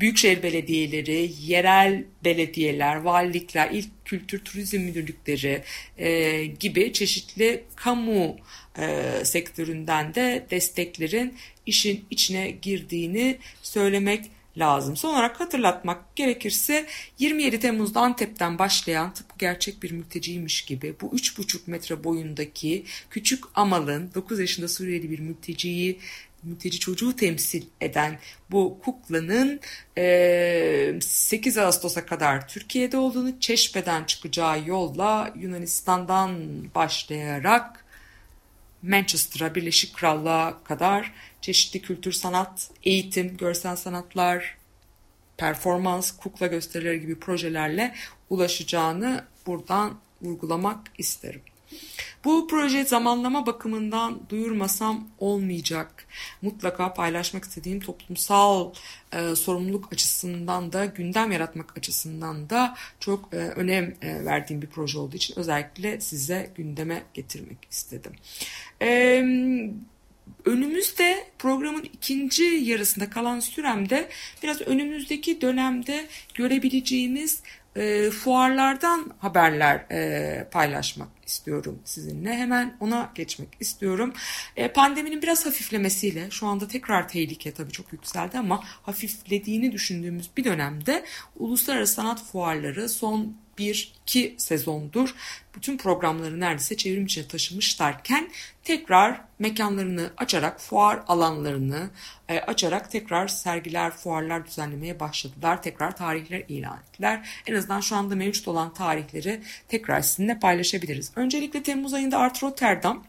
büyükşehir 0.03 0.43
belediyeleri, 0.43 1.31
yerel 1.41 2.03
belediyeler, 2.23 2.95
valilikler, 2.95 3.69
ilk 3.71 3.89
kültür 4.05 4.39
turizm 4.39 4.77
müdürlükleri 4.77 5.63
e, 5.97 6.45
gibi 6.45 6.93
çeşitli 6.93 7.63
kamu 7.75 8.37
e, 8.77 9.11
sektöründen 9.23 10.15
de 10.15 10.47
desteklerin 10.51 11.33
işin 11.65 12.05
içine 12.09 12.51
girdiğini 12.51 13.37
söylemek 13.61 14.25
lazım. 14.57 14.97
Son 14.97 15.13
olarak 15.13 15.39
hatırlatmak 15.39 16.15
gerekirse 16.15 16.85
27 17.19 17.59
Temmuz'da 17.59 18.01
Antep'ten 18.01 18.59
başlayan 18.59 19.13
tıpkı 19.13 19.37
gerçek 19.37 19.83
bir 19.83 19.91
mülteciymiş 19.91 20.61
gibi 20.61 20.95
bu 21.01 21.15
3,5 21.15 21.57
metre 21.67 22.03
boyundaki 22.03 22.85
küçük 23.09 23.43
Amal'ın 23.55 24.11
9 24.15 24.39
yaşında 24.39 24.67
Suriyeli 24.67 25.11
bir 25.11 25.19
mülteciyi 25.19 25.99
mülteci 26.43 26.79
çocuğu 26.79 27.15
temsil 27.15 27.65
eden 27.81 28.19
bu 28.51 28.79
kuklanın 28.83 29.59
e, 29.97 30.99
8 31.01 31.57
Ağustos'a 31.57 32.05
kadar 32.05 32.47
Türkiye'de 32.47 32.97
olduğunu, 32.97 33.39
Çeşme'den 33.39 34.03
çıkacağı 34.03 34.67
yolla 34.67 35.33
Yunanistan'dan 35.35 36.39
başlayarak 36.75 37.85
Manchester'a, 38.81 39.55
Birleşik 39.55 39.95
Krallığa 39.95 40.63
kadar 40.63 41.13
çeşitli 41.41 41.81
kültür, 41.81 42.11
sanat, 42.11 42.69
eğitim, 42.83 43.37
görsel 43.37 43.75
sanatlar, 43.75 44.57
performans, 45.37 46.11
kukla 46.11 46.47
gösterileri 46.47 47.01
gibi 47.01 47.19
projelerle 47.19 47.95
ulaşacağını 48.29 49.25
buradan 49.47 49.99
vurgulamak 50.21 50.79
isterim. 50.97 51.41
Bu 52.25 52.47
proje 52.47 52.85
zamanlama 52.85 53.45
bakımından 53.45 54.19
duyurmasam 54.29 55.07
olmayacak. 55.19 56.05
Mutlaka 56.41 56.93
paylaşmak 56.93 57.43
istediğim 57.43 57.79
toplumsal 57.79 58.73
e, 59.13 59.35
sorumluluk 59.35 59.93
açısından 59.93 60.73
da 60.73 60.85
gündem 60.85 61.31
yaratmak 61.31 61.77
açısından 61.77 62.49
da 62.49 62.75
çok 62.99 63.33
e, 63.33 63.37
önem 63.37 63.95
e, 64.01 64.25
verdiğim 64.25 64.61
bir 64.61 64.67
proje 64.67 64.99
olduğu 64.99 65.15
için 65.15 65.39
özellikle 65.39 66.01
size 66.01 66.51
gündeme 66.55 67.03
getirmek 67.13 67.57
istedim. 67.71 68.13
E, 68.81 69.23
önümüzde 70.45 71.27
programın 71.39 71.83
ikinci 71.83 72.43
yarısında 72.43 73.09
kalan 73.09 73.39
süremde 73.39 74.09
biraz 74.43 74.61
önümüzdeki 74.61 75.41
dönemde 75.41 76.07
görebileceğimiz 76.33 77.43
e, 77.75 78.09
fuarlardan 78.09 79.13
haberler 79.19 79.85
e, 79.91 80.47
paylaşmak 80.51 81.07
istiyorum 81.27 81.79
sizinle. 81.85 82.33
Hemen 82.35 82.77
ona 82.79 83.11
geçmek 83.15 83.49
istiyorum. 83.59 84.13
E, 84.55 84.67
pandeminin 84.73 85.21
biraz 85.21 85.45
hafiflemesiyle 85.45 86.31
şu 86.31 86.47
anda 86.47 86.67
tekrar 86.67 87.07
tehlike 87.07 87.51
tabii 87.51 87.71
çok 87.71 87.93
yükseldi 87.93 88.37
ama 88.37 88.63
hafiflediğini 88.63 89.71
düşündüğümüz 89.71 90.29
bir 90.37 90.43
dönemde 90.43 91.05
uluslararası 91.35 91.93
sanat 91.93 92.23
fuarları 92.23 92.89
son 92.89 93.37
bir 93.57 93.93
iki 94.03 94.35
sezondur 94.37 95.15
bütün 95.55 95.77
programları 95.77 96.39
neredeyse 96.39 96.77
çevrim 96.77 97.05
içine 97.05 97.27
taşımışlarken 97.27 98.29
tekrar 98.63 99.21
mekanlarını 99.39 100.11
açarak 100.17 100.61
fuar 100.61 101.03
alanlarını 101.07 101.89
e, 102.29 102.39
açarak 102.39 102.91
tekrar 102.91 103.27
sergiler, 103.27 103.91
fuarlar 103.91 104.45
düzenlemeye 104.45 104.99
başladılar. 104.99 105.63
Tekrar 105.63 105.95
tarihler 105.95 106.43
ilan 106.47 106.77
ettiler. 106.77 107.29
En 107.47 107.55
azından 107.55 107.81
şu 107.81 107.95
anda 107.95 108.15
mevcut 108.15 108.47
olan 108.47 108.73
tarihleri 108.73 109.41
tekrar 109.67 110.01
sizinle 110.01 110.39
paylaşabiliriz. 110.39 111.11
Öncelikle 111.15 111.63
Temmuz 111.63 111.93
ayında 111.93 112.17
Art 112.17 112.43
Rotterdam 112.43 113.03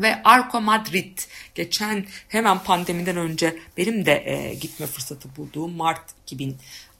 Ve 0.00 0.22
Arco 0.24 0.60
Madrid 0.60 1.18
geçen 1.54 2.06
hemen 2.28 2.58
pandemiden 2.58 3.16
önce 3.16 3.56
benim 3.76 4.06
de 4.06 4.22
e, 4.26 4.54
gitme 4.54 4.86
fırsatı 4.86 5.36
bulduğum 5.36 5.72
Mart 5.72 6.04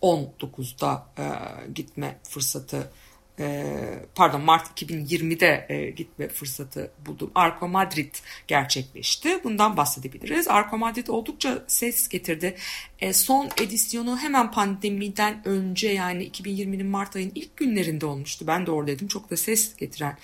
2019'da 0.03 1.07
e, 1.19 1.25
gitme 1.73 2.19
fırsatı 2.29 2.91
e, 3.39 3.75
pardon 4.15 4.41
Mart 4.41 4.83
2020'de 4.83 5.67
e, 5.69 5.91
gitme 5.91 6.29
fırsatı 6.29 6.91
buldum. 7.07 7.31
Arco 7.35 7.69
Madrid 7.69 8.15
gerçekleşti. 8.47 9.45
Bundan 9.45 9.77
bahsedebiliriz. 9.77 10.49
Arco 10.49 10.79
Madrid 10.79 11.07
oldukça 11.07 11.65
ses 11.67 12.09
getirdi. 12.09 12.57
E, 13.01 13.13
son 13.13 13.49
edisyonu 13.63 14.19
hemen 14.19 14.51
pandemiden 14.51 15.43
önce 15.49 15.89
yani 15.89 16.29
2020'nin 16.29 16.87
Mart 16.87 17.17
ayının 17.17 17.33
ilk 17.35 17.57
günlerinde 17.57 18.07
olmuştu. 18.07 18.47
Ben 18.47 18.67
de 18.67 18.71
oradaydım. 18.71 19.09
Çok 19.09 19.31
da 19.31 19.37
ses 19.37 19.77
getiren 19.77 20.19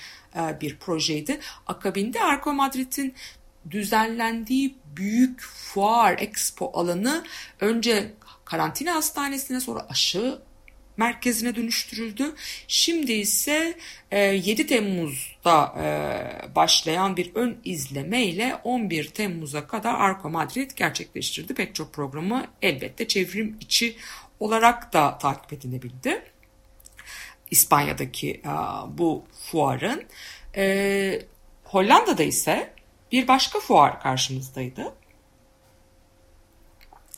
bir 0.61 0.77
projeydi. 0.77 1.41
Akabinde 1.67 2.21
Arco 2.21 2.53
Madrid'in 2.53 3.15
düzenlendiği 3.71 4.75
büyük 4.97 5.41
fuar 5.41 6.19
expo 6.19 6.71
alanı 6.75 7.25
önce 7.61 8.13
karantina 8.53 8.95
hastanesine 8.95 9.61
sonra 9.61 9.87
aşı 9.89 10.39
merkezine 10.97 11.57
dönüştürüldü. 11.57 12.35
Şimdi 12.69 13.13
ise 13.13 13.79
7 14.13 14.67
Temmuz'da 14.67 15.75
başlayan 16.55 17.17
bir 17.17 17.35
ön 17.35 17.61
izleme 17.65 18.23
ile 18.23 18.57
11 18.65 19.09
Temmuz'a 19.09 19.67
kadar 19.67 19.95
Arco 19.95 20.31
Madrid 20.31 20.71
gerçekleştirdi. 20.77 21.55
Pek 21.55 21.75
çok 21.75 21.93
programı 21.93 22.47
elbette 22.63 23.09
çevrim 23.09 23.57
içi 23.61 23.97
olarak 24.41 24.93
da 24.93 25.19
takip 25.19 25.53
edilebildi. 25.53 26.23
İspanya'daki 27.51 28.43
bu 28.89 29.25
fuarın. 29.51 30.05
Hollanda'da 31.65 32.23
ise 32.23 32.73
bir 33.13 33.29
başka 33.29 33.61
fuar 33.61 34.01
karşımızdaydı. 34.01 34.95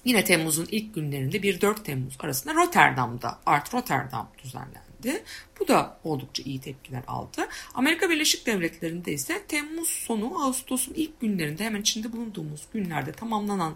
Yine 0.04 0.24
Temmuz'un 0.24 0.68
ilk 0.70 0.94
günlerinde 0.94 1.36
1-4 1.36 1.82
Temmuz 1.82 2.16
arasında 2.20 2.54
Rotterdam'da 2.54 3.38
Art 3.46 3.74
Rotterdam 3.74 4.30
düzenlendi. 4.44 5.24
Bu 5.60 5.68
da 5.68 5.98
oldukça 6.04 6.42
iyi 6.42 6.60
tepkiler 6.60 7.02
aldı. 7.06 7.48
Amerika 7.74 8.10
Birleşik 8.10 8.46
Devletleri'nde 8.46 9.12
ise 9.12 9.42
Temmuz 9.48 9.88
sonu 9.88 10.44
Ağustos'un 10.44 10.94
ilk 10.94 11.20
günlerinde 11.20 11.64
hemen 11.64 11.80
içinde 11.80 12.12
bulunduğumuz 12.12 12.62
günlerde 12.72 13.12
tamamlanan 13.12 13.74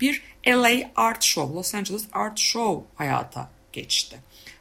bir 0.00 0.22
LA 0.46 0.90
Art 0.96 1.22
Show, 1.22 1.54
Los 1.54 1.74
Angeles 1.74 2.06
Art 2.12 2.38
Show 2.38 2.86
hayata 2.94 3.50
geçti. 3.72 4.18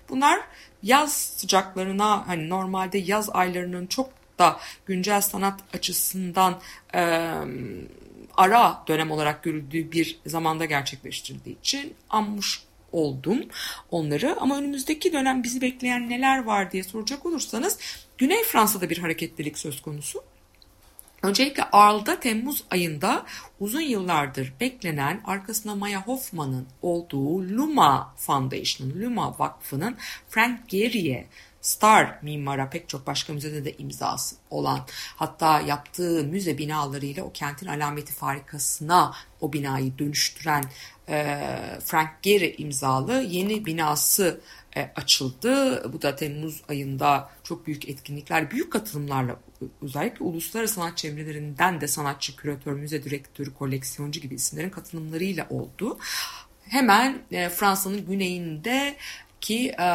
Bunlar 0.09 0.39
yaz 0.83 1.13
sıcaklarına 1.13 2.27
hani 2.27 2.49
normalde 2.49 2.97
yaz 2.97 3.29
aylarının 3.29 3.88
çok 3.88 4.09
da 4.39 4.59
güncel 4.85 5.21
sanat 5.21 5.59
açısından 5.73 6.59
e, 6.95 7.33
ara 8.39 8.84
dönem 8.88 9.12
olarak 9.12 9.43
görüldüğü 9.43 9.91
bir 9.91 10.19
zamanda 10.25 10.65
gerçekleştirildiği 10.65 11.60
için 11.60 11.93
anmış 12.10 12.63
oldum 12.91 13.39
onları. 13.91 14.36
Ama 14.39 14.58
önümüzdeki 14.58 15.13
dönem 15.13 15.43
bizi 15.43 15.62
bekleyen 15.62 16.10
neler 16.10 16.43
var 16.43 16.72
diye 16.72 16.84
soracak 16.84 17.25
olursanız 17.25 17.79
Güney 18.17 18.43
Fransa'da 18.43 18.89
bir 18.89 18.98
hareketlilik 18.98 19.58
söz 19.58 19.81
konusu. 19.81 20.24
Öncelikle 21.24 21.63
Arl'da 21.63 22.19
Temmuz 22.19 22.63
ayında 22.72 23.25
uzun 23.60 23.81
yıllardır 23.81 24.53
beklenen 24.60 25.22
arkasında 25.25 25.75
Maya 25.75 26.01
Hoffman'ın 26.01 26.67
olduğu 26.81 27.41
Luma 27.41 28.13
Foundation, 28.17 28.91
Luma 29.01 29.39
Vakfı'nın 29.39 29.98
Frank 30.29 30.69
Gehry'e 30.69 31.27
Star 31.61 32.19
mimara 32.21 32.69
pek 32.69 32.89
çok 32.89 33.07
başka 33.07 33.33
müzede 33.33 33.65
de 33.65 33.77
imzası 33.77 34.35
olan 34.49 34.79
hatta 35.15 35.61
yaptığı 35.61 36.23
müze 36.23 36.57
binalarıyla 36.57 37.23
o 37.23 37.31
kentin 37.31 37.67
alameti 37.67 38.13
farikasına 38.13 39.13
o 39.41 39.53
binayı 39.53 39.97
dönüştüren 39.97 40.63
e, 41.09 41.37
Frank 41.85 42.09
Gehry 42.21 42.55
imzalı 42.57 43.21
yeni 43.21 43.65
binası 43.65 44.41
e, 44.75 44.91
açıldı. 44.95 45.83
Bu 45.93 46.01
da 46.01 46.15
Temmuz 46.15 46.61
ayında 46.69 47.29
çok 47.43 47.67
büyük 47.67 47.89
etkinlikler, 47.89 48.51
büyük 48.51 48.71
katılımlarla 48.71 49.39
özellikle 49.81 50.25
uluslararası 50.25 50.73
sanat 50.73 50.97
çevrelerinden 50.97 51.81
de 51.81 51.87
sanatçı, 51.87 52.35
küratör, 52.35 52.73
müze 52.73 53.03
direktörü, 53.03 53.53
koleksiyoncu 53.53 54.19
gibi 54.21 54.35
isimlerin 54.35 54.69
katılımlarıyla 54.69 55.47
oldu. 55.49 55.97
Hemen 56.63 57.17
e, 57.31 57.49
Fransa'nın 57.49 58.05
güneyinde 58.05 58.95
ki 59.41 59.69
e, 59.79 59.86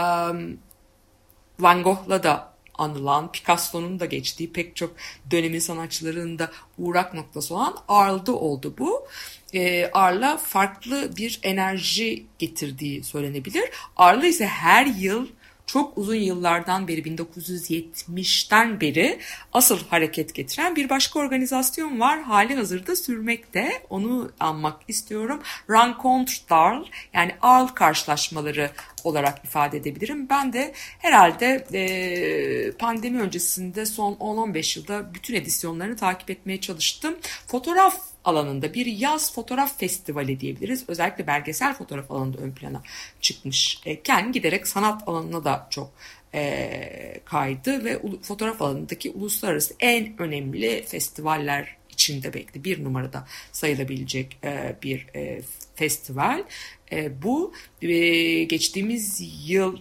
Van 1.60 1.82
Gogh'la 1.82 2.22
da 2.22 2.54
anılan, 2.78 3.32
Picasso'nun 3.32 4.00
da 4.00 4.04
geçtiği 4.04 4.52
pek 4.52 4.76
çok 4.76 4.94
dönemin 5.30 5.58
sanatçılarının 5.58 6.38
da 6.38 6.50
uğrak 6.78 7.14
noktası 7.14 7.54
olan 7.54 7.76
Arl'da 7.88 8.32
oldu 8.32 8.74
bu. 8.78 9.06
E, 9.54 9.90
Arl'a 9.92 10.36
farklı 10.36 11.16
bir 11.16 11.40
enerji 11.42 12.26
getirdiği 12.38 13.04
söylenebilir. 13.04 13.70
Arl'a 13.96 14.26
ise 14.26 14.46
her 14.46 14.86
yıl 14.86 15.28
çok 15.66 15.98
uzun 15.98 16.14
yıllardan 16.14 16.88
beri 16.88 17.02
1970'ten 17.02 18.80
beri 18.80 19.18
asıl 19.52 19.78
hareket 19.90 20.34
getiren 20.34 20.76
bir 20.76 20.88
başka 20.88 21.18
organizasyon 21.18 22.00
var. 22.00 22.22
Hali 22.22 22.54
hazırda 22.54 22.96
sürmekte. 22.96 23.82
Onu 23.90 24.32
anmak 24.40 24.80
istiyorum. 24.88 25.42
Rencontre 25.70 26.34
d'Arles 26.50 26.88
yani 27.14 27.34
Arles 27.42 27.74
karşılaşmaları 27.74 28.70
olarak 29.04 29.44
ifade 29.44 29.76
edebilirim. 29.76 30.28
Ben 30.30 30.52
de 30.52 30.72
herhalde 30.98 31.66
e, 31.72 32.72
pandemi 32.72 33.20
öncesinde 33.20 33.86
son 33.86 34.12
10-15 34.12 34.78
yılda 34.78 35.14
bütün 35.14 35.34
edisyonlarını 35.34 35.96
takip 35.96 36.30
etmeye 36.30 36.60
çalıştım. 36.60 37.14
Fotoğraf 37.46 38.13
alanında 38.24 38.74
bir 38.74 38.86
yaz 38.86 39.34
fotoğraf 39.34 39.78
festivali 39.78 40.40
diyebiliriz. 40.40 40.84
Özellikle 40.88 41.26
belgesel 41.26 41.74
fotoğraf 41.74 42.10
alanında 42.10 42.38
ön 42.38 42.52
plana 42.52 42.82
çıkmışken 43.20 44.32
giderek 44.32 44.66
sanat 44.66 45.08
alanına 45.08 45.44
da 45.44 45.66
çok 45.70 45.90
e, 46.34 47.20
kaydı 47.24 47.84
ve 47.84 48.00
fotoğraf 48.22 48.62
alanındaki 48.62 49.10
uluslararası 49.10 49.74
en 49.80 50.22
önemli 50.22 50.84
festivaller 50.88 51.76
içinde 51.90 52.34
bekli 52.34 52.64
bir 52.64 52.84
numarada 52.84 53.26
sayılabilecek 53.52 54.38
e, 54.44 54.76
bir 54.82 55.06
e, 55.14 55.40
festival. 55.74 56.44
E, 56.92 57.22
bu 57.22 57.52
e, 57.82 58.44
geçtiğimiz 58.44 59.22
yıl 59.46 59.78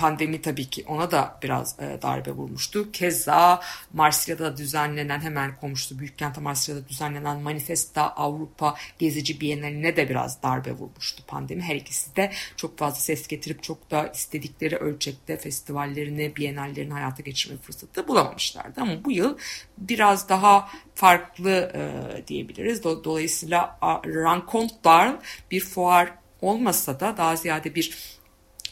pandemi 0.00 0.42
tabii 0.42 0.70
ki 0.70 0.84
ona 0.88 1.10
da 1.10 1.38
biraz 1.42 1.76
e, 1.80 2.02
darbe 2.02 2.30
vurmuştu. 2.30 2.92
Keza 2.92 3.60
Marsilya'da 3.92 4.56
düzenlenen 4.56 5.20
hemen 5.20 5.56
komşusu 5.56 5.98
Büyükkent 5.98 6.40
Marsilya'da 6.40 6.88
düzenlenen 6.88 7.40
Manifesta 7.40 8.10
Avrupa 8.10 8.74
Gezici 8.98 9.40
Biennaline 9.40 9.96
de 9.96 10.08
biraz 10.08 10.42
darbe 10.42 10.72
vurmuştu 10.72 11.22
pandemi. 11.26 11.62
Her 11.62 11.76
ikisi 11.76 12.16
de 12.16 12.32
çok 12.56 12.78
fazla 12.78 13.00
ses 13.00 13.28
getirip 13.28 13.62
çok 13.62 13.90
da 13.90 14.06
istedikleri 14.06 14.76
ölçekte 14.76 15.36
festivallerini, 15.36 16.36
bienallerini 16.36 16.92
hayata 16.92 17.22
geçirme 17.22 17.58
fırsatı 17.58 18.08
bulamamışlardı. 18.08 18.80
Ama 18.80 19.04
bu 19.04 19.12
yıl 19.12 19.38
biraz 19.78 20.28
daha 20.28 20.68
farklı 20.94 21.72
e, 21.74 22.26
diyebiliriz. 22.26 22.84
Dolayısıyla 22.84 23.78
Rencontre 24.06 25.16
bir 25.50 25.60
fuar 25.60 26.12
olmasa 26.40 27.00
da 27.00 27.16
daha 27.16 27.36
ziyade 27.36 27.74
bir 27.74 28.19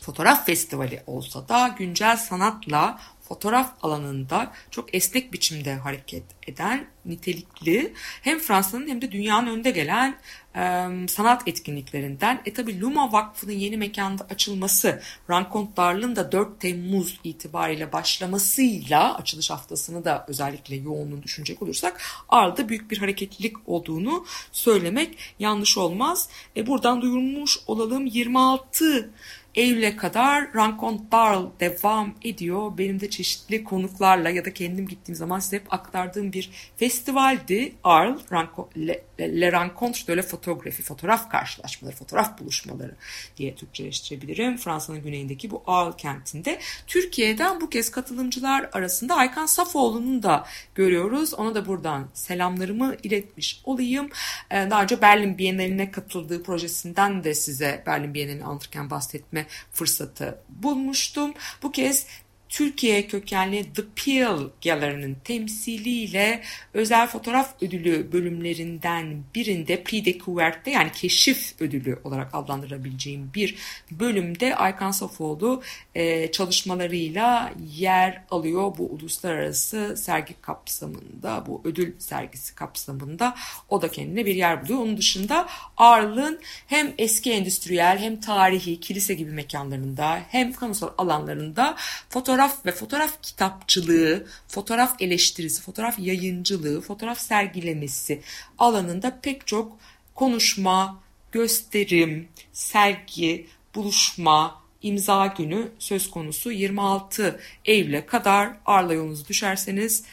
fotoğraf 0.08 0.46
festivali 0.46 1.02
olsa 1.06 1.48
da 1.48 1.74
güncel 1.78 2.16
sanatla 2.16 2.98
fotoğraf 3.28 3.72
alanında 3.82 4.52
çok 4.70 4.94
esnek 4.94 5.32
biçimde 5.32 5.74
hareket 5.74 6.22
eden 6.46 6.86
nitelikli 7.04 7.92
hem 8.22 8.38
Fransa'nın 8.38 8.88
hem 8.88 9.02
de 9.02 9.12
dünyanın 9.12 9.46
önde 9.46 9.70
gelen 9.70 10.16
e, 10.56 10.88
sanat 11.08 11.48
etkinliklerinden. 11.48 12.42
E 12.46 12.52
tabi 12.52 12.80
Luma 12.80 13.12
Vakfı'nın 13.12 13.52
yeni 13.52 13.76
mekanda 13.76 14.26
açılması, 14.30 15.02
Rankont 15.30 15.76
Darl'ın 15.76 16.16
da 16.16 16.32
4 16.32 16.60
Temmuz 16.60 17.20
itibariyle 17.24 17.92
başlamasıyla 17.92 19.14
açılış 19.14 19.50
haftasını 19.50 20.04
da 20.04 20.24
özellikle 20.28 20.76
yoğunluğunu 20.76 21.22
düşünecek 21.22 21.62
olursak 21.62 22.00
Arda 22.28 22.68
büyük 22.68 22.90
bir 22.90 22.98
hareketlilik 22.98 23.56
olduğunu 23.66 24.26
söylemek 24.52 25.18
yanlış 25.38 25.78
olmaz. 25.78 26.28
E, 26.56 26.66
buradan 26.66 27.02
duyurmuş 27.02 27.58
olalım 27.66 28.06
26 28.06 29.10
Eylül'e 29.58 29.96
kadar 29.96 30.54
Rankontlar 30.54 31.38
devam 31.60 32.14
ediyor. 32.24 32.78
Benim 32.78 33.00
de 33.00 33.10
çeşitli 33.10 33.64
konuklarla 33.64 34.30
ya 34.30 34.44
da 34.44 34.54
kendim 34.54 34.88
gittiğim 34.88 35.16
zaman 35.16 35.38
size 35.38 35.56
hep 35.56 35.74
aktardığım 35.74 36.32
bir 36.32 36.50
festivaldi. 36.76 37.72
Arl, 37.84 38.18
Ranko, 38.32 38.70
Le, 38.76 39.04
Le 39.18 39.52
Rencontre 39.52 40.06
de 40.06 40.16
la 40.16 40.22
Photographie, 40.22 40.84
fotoğraf 40.84 41.30
karşılaşmaları, 41.30 41.96
fotoğraf 41.96 42.40
buluşmaları 42.40 42.94
diye 43.36 43.54
Türkçeleştirebilirim. 43.54 44.56
Fransa'nın 44.56 45.02
güneyindeki 45.02 45.50
bu 45.50 45.62
Arl 45.66 45.92
kentinde. 45.92 46.58
Türkiye'den 46.86 47.60
bu 47.60 47.70
kez 47.70 47.90
katılımcılar 47.90 48.70
arasında 48.72 49.14
Aykan 49.14 49.46
Safoğlu'nu 49.46 50.22
da 50.22 50.46
görüyoruz. 50.74 51.34
Ona 51.34 51.54
da 51.54 51.66
buradan 51.66 52.08
selamlarımı 52.14 52.96
iletmiş 53.02 53.60
olayım. 53.64 54.10
Ee, 54.50 54.66
daha 54.70 54.82
önce 54.82 55.02
Berlin 55.02 55.38
Bienali'ne 55.38 55.90
katıldığı 55.90 56.42
projesinden 56.42 57.24
de 57.24 57.34
size 57.34 57.82
Berlin 57.86 58.14
Bienali'ni 58.14 58.44
anlatırken 58.44 58.90
bahsetme 58.90 59.46
fırsatı 59.72 60.38
bulmuştum. 60.48 61.34
Bu 61.62 61.72
kez 61.72 62.06
Türkiye 62.48 63.06
kökenli 63.06 63.72
The 63.72 63.82
Peel 63.96 64.38
Gallery'nin 64.64 65.16
temsiliyle 65.24 66.42
özel 66.74 67.06
fotoğraf 67.06 67.62
ödülü 67.62 68.12
bölümlerinden 68.12 69.22
birinde 69.34 69.82
Prix 69.82 70.04
Découverte'de 70.04 70.70
yani 70.70 70.92
keşif 70.92 71.54
ödülü 71.60 72.00
olarak 72.04 72.34
adlandırabileceğim 72.34 73.30
bir 73.34 73.56
bölümde 73.90 74.56
Aykan 74.56 74.90
Safoğlu 74.90 75.62
e, 75.94 76.32
çalışmalarıyla 76.32 77.52
yer 77.76 78.22
alıyor 78.30 78.78
bu 78.78 78.86
uluslararası 78.86 79.96
sergi 79.96 80.34
kapsamında, 80.40 81.44
bu 81.46 81.60
ödül 81.64 81.92
sergisi 81.98 82.54
kapsamında 82.54 83.34
o 83.68 83.82
da 83.82 83.90
kendine 83.90 84.26
bir 84.26 84.34
yer 84.34 84.64
buluyor. 84.64 84.78
Onun 84.78 84.96
dışında 84.96 85.48
Arl'ın 85.76 86.40
hem 86.66 86.94
eski 86.98 87.32
endüstriyel 87.32 87.98
hem 87.98 88.20
tarihi 88.20 88.80
kilise 88.80 89.14
gibi 89.14 89.30
mekanlarında 89.30 90.20
hem 90.28 90.52
kamusal 90.52 90.88
alanlarında 90.98 91.76
fotoğraf 92.08 92.37
ve 92.66 92.72
fotoğraf 92.72 93.22
kitapçılığı, 93.22 94.26
fotoğraf 94.48 95.02
eleştirisi, 95.02 95.62
fotoğraf 95.62 95.98
yayıncılığı, 95.98 96.80
fotoğraf 96.80 97.20
sergilemesi 97.20 98.22
alanında 98.58 99.18
pek 99.22 99.46
çok 99.46 99.78
konuşma, 100.14 101.00
gösterim, 101.32 102.28
sergi, 102.52 103.46
buluşma, 103.74 104.62
imza 104.82 105.26
günü 105.26 105.68
söz 105.78 106.10
konusu 106.10 106.52
26 106.52 107.40
Eylül'e 107.64 108.06
kadar 108.06 108.50
Arla 108.66 108.94
yolunuzu 108.94 109.28
düşerseniz, 109.28 110.04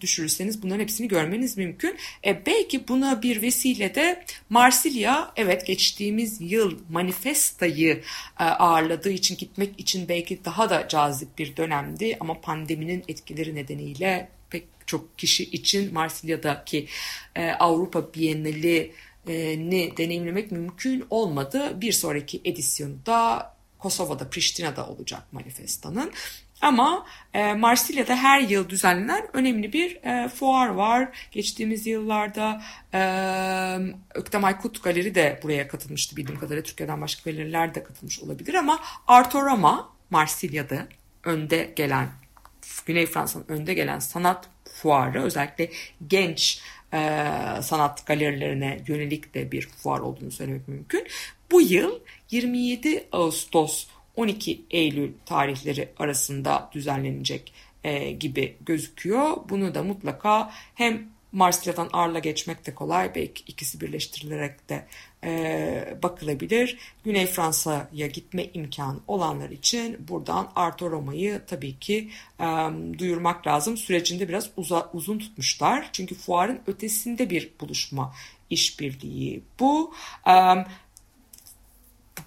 düşürürseniz 0.00 0.62
bunların 0.62 0.80
hepsini 0.80 1.08
görmeniz 1.08 1.56
mümkün. 1.56 1.96
E, 2.26 2.46
belki 2.46 2.88
buna 2.88 3.22
bir 3.22 3.42
vesile 3.42 3.94
de 3.94 4.24
Marsilya 4.50 5.32
evet 5.36 5.66
geçtiğimiz 5.66 6.40
yıl 6.40 6.78
manifestayı 6.90 8.02
e, 8.40 8.44
ağırladığı 8.44 9.10
için 9.10 9.36
gitmek 9.36 9.80
için 9.80 10.08
belki 10.08 10.44
daha 10.44 10.70
da 10.70 10.88
cazip 10.88 11.38
bir 11.38 11.56
dönemdi 11.56 12.16
ama 12.20 12.40
pandeminin 12.40 13.04
etkileri 13.08 13.54
nedeniyle 13.54 14.28
pek 14.50 14.64
çok 14.86 15.18
kişi 15.18 15.44
için 15.44 15.94
Marsilya'daki 15.94 16.86
e, 17.36 17.50
Avrupa 17.50 18.14
Bienali 18.14 18.92
ni 19.70 19.96
deneyimlemek 19.96 20.52
mümkün 20.52 21.04
olmadı. 21.10 21.80
Bir 21.80 21.92
sonraki 21.92 22.40
edisyonda 22.44 23.53
Kosova'da, 23.84 24.28
Priştine'de 24.28 24.80
olacak 24.80 25.22
manifestanın. 25.32 26.12
Ama 26.60 27.06
e, 27.34 27.54
Marsilya'da 27.54 28.16
her 28.16 28.40
yıl 28.40 28.68
düzenlenen 28.68 29.26
önemli 29.32 29.72
bir 29.72 29.96
e, 30.04 30.28
fuar 30.28 30.68
var. 30.68 31.28
Geçtiğimiz 31.30 31.86
yıllarda 31.86 32.62
e, 32.94 33.00
Öktem 34.14 34.44
Aykut 34.44 34.82
Galeri 34.82 35.14
de 35.14 35.40
buraya 35.42 35.68
katılmıştı 35.68 36.16
bildiğim 36.16 36.40
kadarıyla. 36.40 36.62
Türkiye'den 36.62 37.00
başka 37.00 37.30
galeriler 37.30 37.74
de 37.74 37.84
katılmış 37.84 38.20
olabilir 38.20 38.54
ama 38.54 38.80
Artorama 39.06 39.92
Marsilya'da 40.10 40.86
önde 41.24 41.72
gelen 41.76 42.08
Güney 42.86 43.06
Fransa'nın 43.06 43.44
önde 43.48 43.74
gelen 43.74 43.98
sanat 43.98 44.48
fuarı 44.74 45.22
özellikle 45.22 45.70
genç 46.08 46.60
e, 46.92 46.98
sanat 47.62 48.06
galerilerine 48.06 48.80
yönelik 48.86 49.34
de 49.34 49.52
bir 49.52 49.68
fuar 49.68 50.00
olduğunu 50.00 50.30
söylemek 50.30 50.68
mümkün. 50.68 51.06
Bu 51.50 51.60
yıl 51.60 52.00
27 52.34 53.04
Ağustos 53.12 53.86
12 54.16 54.64
Eylül 54.70 55.12
tarihleri 55.26 55.88
arasında 55.98 56.70
düzenlenecek 56.72 57.52
e, 57.84 58.10
gibi 58.10 58.56
gözüküyor. 58.66 59.36
Bunu 59.48 59.74
da 59.74 59.82
mutlaka 59.82 60.50
hem 60.74 61.08
Marsilya'dan 61.32 61.88
Arla 61.92 62.18
geçmek 62.18 62.66
de 62.66 62.74
kolay. 62.74 63.14
Belki 63.14 63.42
ikisi 63.46 63.80
birleştirilerek 63.80 64.68
de 64.68 64.86
e, 65.24 65.98
bakılabilir. 66.02 66.78
Güney 67.04 67.26
Fransa'ya 67.26 68.06
gitme 68.06 68.44
imkanı 68.54 68.98
olanlar 69.08 69.50
için 69.50 70.08
buradan 70.08 70.52
Arto 70.56 70.90
Roma'yı 70.90 71.42
tabii 71.46 71.78
ki 71.78 72.10
e, 72.40 72.46
duyurmak 72.98 73.46
lazım. 73.46 73.76
Sürecinde 73.76 74.28
biraz 74.28 74.50
uza, 74.56 74.90
uzun 74.92 75.18
tutmuşlar. 75.18 75.88
Çünkü 75.92 76.14
fuarın 76.14 76.60
ötesinde 76.66 77.30
bir 77.30 77.52
buluşma 77.60 78.14
işbirliği 78.50 79.42
bu. 79.60 79.94
E, 80.26 80.32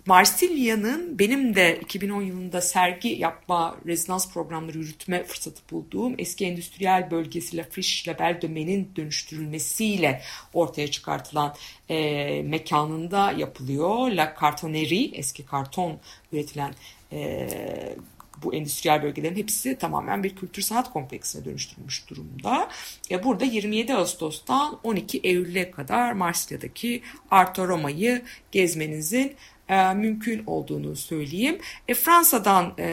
Marsilya'nın 0.05 1.19
benim 1.19 1.55
de 1.55 1.79
2010 1.81 2.21
yılında 2.21 2.61
sergi 2.61 3.07
yapma, 3.07 3.77
rezidans 3.85 4.33
programları 4.33 4.77
yürütme 4.77 5.23
fırsatı 5.23 5.61
bulduğum 5.71 6.15
eski 6.17 6.45
endüstriyel 6.45 7.11
bölgesi 7.11 7.57
La 7.57 7.63
Friche 7.63 8.11
Label 8.11 8.41
Domain'in 8.41 8.91
dönüştürülmesiyle 8.95 10.21
ortaya 10.53 10.91
çıkartılan 10.91 11.55
e, 11.89 12.41
mekanında 12.41 13.31
yapılıyor. 13.31 14.11
La 14.11 14.35
Cartonnerie, 14.41 15.11
eski 15.13 15.45
karton 15.45 15.99
üretilen 16.31 16.73
e, 17.11 17.49
bu 18.43 18.53
endüstriyel 18.53 19.03
bölgelerin 19.03 19.35
hepsi 19.35 19.77
tamamen 19.77 20.23
bir 20.23 20.35
kültür 20.35 20.61
sanat 20.61 20.93
kompleksine 20.93 21.45
dönüştürülmüş 21.45 22.09
durumda. 22.09 22.69
E 23.11 23.23
burada 23.23 23.45
27 23.45 23.93
Ağustos'tan 23.93 24.79
12 24.83 25.17
Eylül'e 25.17 25.71
kadar 25.71 26.11
Marsilya'daki 26.11 27.01
Arto 27.31 27.67
Roma'yı 27.67 28.21
gezmenizin 28.51 29.35
e, 29.69 29.93
mümkün 29.93 30.43
olduğunu 30.47 30.95
söyleyeyim. 30.95 31.57
E, 31.87 31.93
Fransa'dan 31.93 32.73
e, 32.79 32.87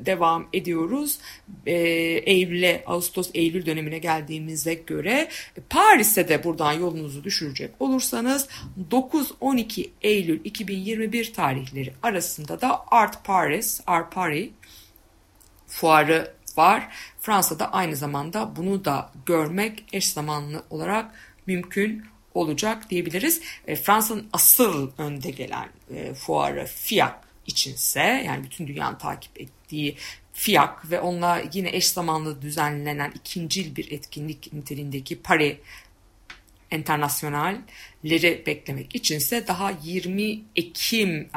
devam 0.00 0.48
ediyoruz. 0.52 1.18
E, 1.66 1.72
Eylül'e, 2.26 2.84
Ağustos-Eylül 2.86 3.66
dönemine 3.66 3.98
geldiğimize 3.98 4.74
göre 4.74 5.28
Paris'e 5.70 6.28
de 6.28 6.44
buradan 6.44 6.72
yolunuzu 6.72 7.24
düşürecek 7.24 7.70
olursanız 7.80 8.48
9-12 8.90 9.88
Eylül 10.02 10.40
2021 10.44 11.32
tarihleri 11.32 11.92
arasında 12.02 12.60
da 12.60 12.84
Art 12.86 13.24
Paris, 13.24 13.80
Art 13.86 14.14
Paris 14.14 14.50
fuarı 15.66 16.34
var. 16.56 16.88
Fransa'da 17.20 17.72
aynı 17.72 17.96
zamanda 17.96 18.56
bunu 18.56 18.84
da 18.84 19.10
görmek 19.26 19.84
eş 19.92 20.08
zamanlı 20.08 20.62
olarak 20.70 21.14
mümkün 21.46 22.02
olacak 22.34 22.90
diyebiliriz. 22.90 23.40
E, 23.66 23.76
Fransa'nın 23.76 24.28
asıl 24.32 24.90
önde 24.98 25.30
gelen 25.30 25.68
e, 25.94 26.14
fuarı 26.14 26.66
FIAC 26.66 27.12
içinse 27.46 28.00
yani 28.26 28.44
bütün 28.44 28.66
dünyanın 28.66 28.98
takip 28.98 29.40
ettiği 29.40 29.96
FIAC 30.32 30.70
ve 30.90 31.00
onunla 31.00 31.42
yine 31.52 31.68
eş 31.76 31.88
zamanlı 31.88 32.42
düzenlenen 32.42 33.12
ikincil 33.14 33.76
bir 33.76 33.90
etkinlik 33.90 34.52
niteliğindeki 34.52 35.22
Paris 35.22 35.56
internasyonalleri 36.72 38.42
beklemek 38.46 38.94
içinse 38.94 39.46
daha 39.46 39.72
20 39.82 40.40
Ekim 40.56 41.28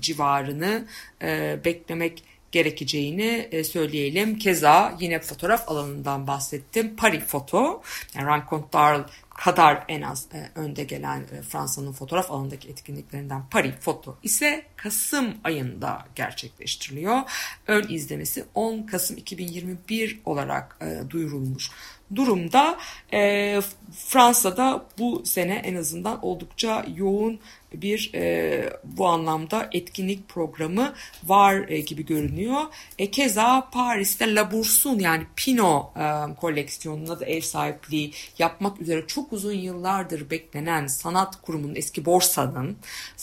civarını 0.00 0.86
e, 1.22 1.60
beklemek 1.64 2.22
gerekeceğini 2.52 3.64
söyleyelim. 3.64 4.38
Keza 4.38 4.96
yine 5.00 5.20
fotoğraf 5.20 5.68
alanından 5.68 6.26
bahsettim. 6.26 6.96
Paris 6.96 7.24
Foto, 7.24 7.82
yani 8.14 8.26
Rencontre 8.26 9.04
kadar 9.36 9.84
en 9.88 10.02
az 10.02 10.26
e, 10.34 10.50
önde 10.54 10.84
gelen 10.84 11.20
e, 11.20 11.42
Fransa'nın 11.42 11.92
fotoğraf 11.92 12.30
alanındaki 12.30 12.68
etkinliklerinden 12.68 13.42
Paris 13.50 13.74
Foto 13.80 14.18
ise 14.22 14.66
Kasım 14.76 15.34
ayında 15.44 16.06
gerçekleştiriliyor. 16.14 17.20
Ön 17.66 17.88
izlemesi 17.88 18.44
10 18.54 18.82
Kasım 18.82 19.16
2021 19.16 20.20
olarak 20.24 20.76
e, 20.80 21.10
duyurulmuş 21.10 21.70
durumda. 22.14 22.78
E, 23.12 23.60
Fransa'da 23.92 24.86
bu 24.98 25.22
sene 25.26 25.54
en 25.54 25.74
azından 25.74 26.24
oldukça 26.24 26.86
yoğun 26.96 27.40
bir 27.74 28.10
e, 28.14 28.70
bu 28.84 29.06
anlamda 29.06 29.68
etkinlik 29.72 30.28
programı 30.28 30.94
var 31.24 31.68
e, 31.68 31.80
gibi 31.80 32.06
görünüyor. 32.06 32.60
E, 32.98 33.10
keza 33.10 33.68
Paris'te 33.72 34.34
La 34.34 34.52
Bourse'un 34.52 34.98
yani 34.98 35.26
Pino 35.36 35.92
e, 35.96 36.34
koleksiyonuna 36.34 37.20
da 37.20 37.26
ev 37.26 37.40
sahipliği 37.40 38.12
yapmak 38.38 38.80
üzere 38.80 39.06
çok 39.06 39.32
uzun 39.32 39.52
yıllardır 39.52 40.30
beklenen 40.30 40.86
sanat 40.86 41.42
kurumunun 41.42 41.74
eski 41.74 42.04
borsanın 42.04 42.76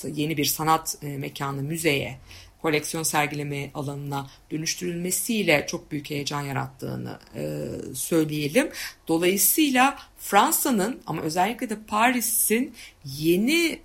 yeni 0.06 0.38
bir 0.38 0.46
sanat 0.46 0.98
e, 1.04 1.18
mekanı 1.18 1.62
müzeye 1.62 2.20
koleksiyon 2.64 3.04
sergileme 3.04 3.72
alanına 3.74 4.28
dönüştürülmesiyle 4.52 5.66
çok 5.68 5.92
büyük 5.92 6.10
heyecan 6.10 6.42
yarattığını 6.42 7.20
e, 7.36 7.70
söyleyelim. 7.96 8.70
Dolayısıyla 9.08 9.98
Fransa'nın 10.18 11.02
ama 11.08 11.22
özellikle 11.22 11.70
de 11.70 11.78
Paris'in 11.88 12.74
yeni 13.06 13.80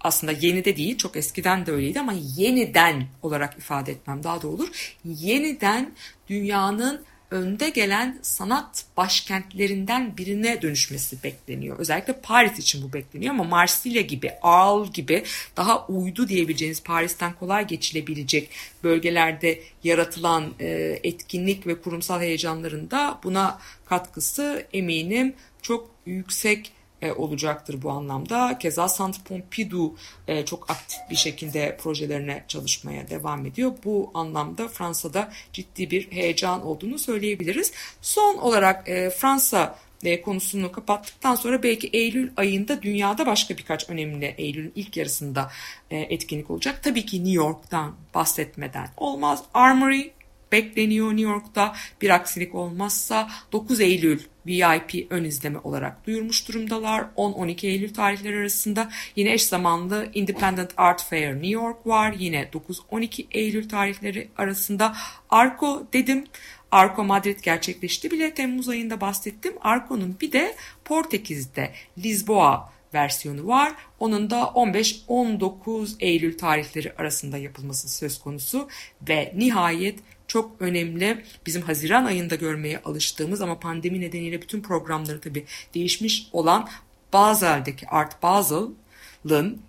aslında 0.00 0.32
yeni 0.32 0.64
de 0.64 0.76
değil 0.76 0.96
çok 0.96 1.16
eskiden 1.16 1.66
de 1.66 1.72
öyleydi 1.72 2.00
ama 2.00 2.14
yeniden 2.36 3.06
olarak 3.22 3.58
ifade 3.58 3.92
etmem 3.92 4.22
daha 4.22 4.42
da 4.42 4.48
olur. 4.48 4.96
Yeniden 5.04 5.94
dünyanın 6.28 7.04
önde 7.30 7.70
gelen 7.70 8.18
sanat 8.22 8.84
başkentlerinden 8.96 10.16
birine 10.16 10.62
dönüşmesi 10.62 11.22
bekleniyor. 11.22 11.78
Özellikle 11.78 12.12
Paris 12.12 12.58
için 12.58 12.82
bu 12.82 12.92
bekleniyor 12.92 13.34
ama 13.34 13.44
Marsilya 13.44 14.02
gibi, 14.02 14.32
Arles 14.42 14.92
gibi 14.92 15.24
daha 15.56 15.86
uydu 15.86 16.28
diyebileceğiniz 16.28 16.82
Paris'ten 16.82 17.32
kolay 17.32 17.66
geçilebilecek 17.66 18.50
bölgelerde 18.84 19.60
yaratılan 19.84 20.54
e, 20.60 21.00
etkinlik 21.02 21.66
ve 21.66 21.80
kurumsal 21.80 22.20
heyecanların 22.20 22.90
da 22.90 23.20
buna 23.24 23.58
katkısı 23.86 24.66
eminim 24.72 25.34
çok 25.62 25.90
yüksek 26.06 26.72
e, 27.02 27.12
olacaktır 27.12 27.82
bu 27.82 27.90
anlamda. 27.90 28.58
Keza 28.58 28.86
Centre 28.98 29.22
Pompidou 29.24 29.94
e, 30.28 30.44
çok 30.44 30.70
aktif 30.70 30.98
bir 31.10 31.16
şekilde 31.16 31.76
projelerine 31.82 32.44
çalışmaya 32.48 33.10
devam 33.10 33.46
ediyor. 33.46 33.72
Bu 33.84 34.10
anlamda 34.14 34.68
Fransa'da 34.68 35.32
ciddi 35.52 35.90
bir 35.90 36.12
heyecan 36.12 36.66
olduğunu 36.66 36.98
söyleyebiliriz. 36.98 37.72
Son 38.02 38.38
olarak 38.38 38.88
e, 38.88 39.10
Fransa 39.10 39.78
e, 40.04 40.22
konusunu 40.22 40.72
kapattıktan 40.72 41.34
sonra 41.34 41.62
belki 41.62 41.88
Eylül 41.88 42.30
ayında 42.36 42.82
dünyada 42.82 43.26
başka 43.26 43.56
birkaç 43.56 43.90
önemli 43.90 44.34
Eylül'ün 44.38 44.72
ilk 44.74 44.96
yarısında 44.96 45.50
etkinlik 45.90 46.50
olacak. 46.50 46.80
Tabii 46.82 47.06
ki 47.06 47.16
New 47.16 47.32
York'tan 47.36 47.94
bahsetmeden 48.14 48.88
olmaz. 48.96 49.42
Armory 49.54 50.10
bekleniyor 50.52 51.08
New 51.08 51.32
York'ta. 51.32 51.74
Bir 52.02 52.10
aksilik 52.10 52.54
olmazsa 52.54 53.30
9 53.52 53.80
Eylül 53.80 54.20
VIP 54.46 55.06
ön 55.10 55.24
izleme 55.24 55.58
olarak 55.58 56.06
duyurmuş 56.06 56.48
durumdalar. 56.48 57.06
10-12 57.16 57.66
Eylül 57.66 57.94
tarihleri 57.94 58.36
arasında 58.36 58.88
yine 59.16 59.32
eş 59.32 59.44
zamanlı 59.44 60.08
Independent 60.14 60.70
Art 60.76 61.02
Fair 61.02 61.34
New 61.34 61.48
York 61.48 61.86
var. 61.86 62.14
Yine 62.18 62.48
9-12 62.90 63.26
Eylül 63.30 63.68
tarihleri 63.68 64.28
arasında 64.36 64.96
Arco 65.30 65.86
dedim. 65.92 66.24
Arco 66.70 67.04
Madrid 67.04 67.38
gerçekleşti 67.42 68.10
bile 68.10 68.34
Temmuz 68.34 68.68
ayında 68.68 69.00
bahsettim. 69.00 69.52
Arco'nun 69.60 70.16
bir 70.20 70.32
de 70.32 70.54
Portekiz'de 70.84 71.72
Lisboa 71.98 72.75
versiyonu 72.96 73.46
var. 73.46 73.72
Onun 74.00 74.30
da 74.30 74.40
15-19 74.40 75.96
Eylül 76.00 76.38
tarihleri 76.38 76.92
arasında 76.92 77.38
yapılması 77.38 77.88
söz 77.88 78.18
konusu 78.18 78.68
ve 79.08 79.32
nihayet 79.36 79.98
çok 80.28 80.50
önemli 80.60 81.24
bizim 81.46 81.62
Haziran 81.62 82.04
ayında 82.04 82.34
görmeye 82.34 82.78
alıştığımız 82.84 83.40
ama 83.40 83.60
pandemi 83.60 84.00
nedeniyle 84.00 84.42
bütün 84.42 84.60
programları 84.60 85.20
tabii 85.20 85.44
değişmiş 85.74 86.28
olan 86.32 86.68
Basel'deki 87.12 87.88
Art 87.88 88.22
Basel'ın 88.22 89.62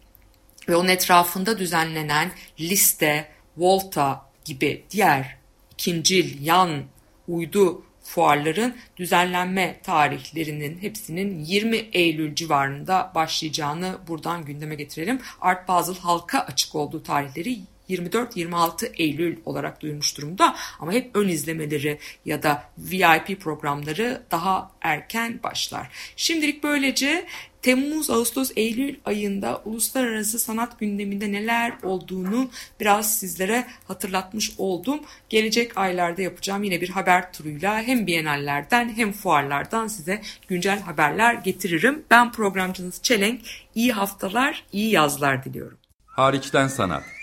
ve 0.70 0.76
onun 0.76 0.88
etrafında 0.88 1.60
düzenlenen 1.60 2.32
liste, 2.60 3.30
Volta 3.58 4.26
gibi 4.46 4.84
diğer 4.92 5.38
ikincil, 5.74 6.46
yan, 6.46 6.84
uydu 7.28 7.84
fuarların 8.08 8.76
düzenlenme 8.98 9.80
tarihlerinin 9.84 10.82
hepsinin 10.82 11.40
20 11.40 11.78
Eylül 11.78 12.36
civarında 12.36 13.12
başlayacağını 13.16 13.98
buradan 14.08 14.46
gündeme 14.46 14.76
getirelim. 14.76 15.22
Art 15.42 15.68
Basel 15.68 15.98
halka 15.98 16.40
açık 16.40 16.76
olduğu 16.76 17.04
tarihleri 17.04 17.50
24-26 17.90 18.92
Eylül 18.98 19.38
olarak 19.46 19.82
duyurmuş 19.82 20.18
durumda 20.18 20.56
ama 20.80 20.92
hep 20.92 21.16
ön 21.16 21.28
izlemeleri 21.28 22.00
ya 22.26 22.44
da 22.44 22.64
VIP 22.78 23.42
programları 23.42 24.22
daha 24.32 24.72
erken 24.82 25.40
başlar. 25.44 25.90
Şimdilik 26.16 26.64
böylece 26.64 27.26
Temmuz, 27.62 28.10
Ağustos, 28.10 28.52
Eylül 28.56 28.96
ayında 29.06 29.62
uluslararası 29.66 30.40
sanat 30.40 30.80
gündeminde 30.80 31.32
neler 31.32 31.74
olduğunu 31.84 32.50
biraz 32.80 33.20
sizlere 33.20 33.68
hatırlatmış 33.88 34.52
oldum. 34.58 35.00
Gelecek 35.30 35.78
aylarda 35.78 36.22
yapacağım 36.22 36.64
yine 36.64 36.82
bir 36.82 36.90
haber 36.90 37.34
turuyla 37.34 37.82
hem 37.82 38.08
bienallerden 38.08 38.90
hem 38.96 39.12
fuarlardan 39.12 39.88
size 39.88 40.22
güncel 40.48 40.82
haberler 40.82 41.34
getiririm. 41.34 42.04
Ben 42.12 42.32
programcınız 42.32 43.02
Çelenk. 43.02 43.42
İyi 43.76 43.92
haftalar, 43.92 44.64
iyi 44.72 44.92
yazlar 44.92 45.46
diliyorum. 45.46 45.78
Hariçten 46.06 46.68
sanat. 46.68 47.17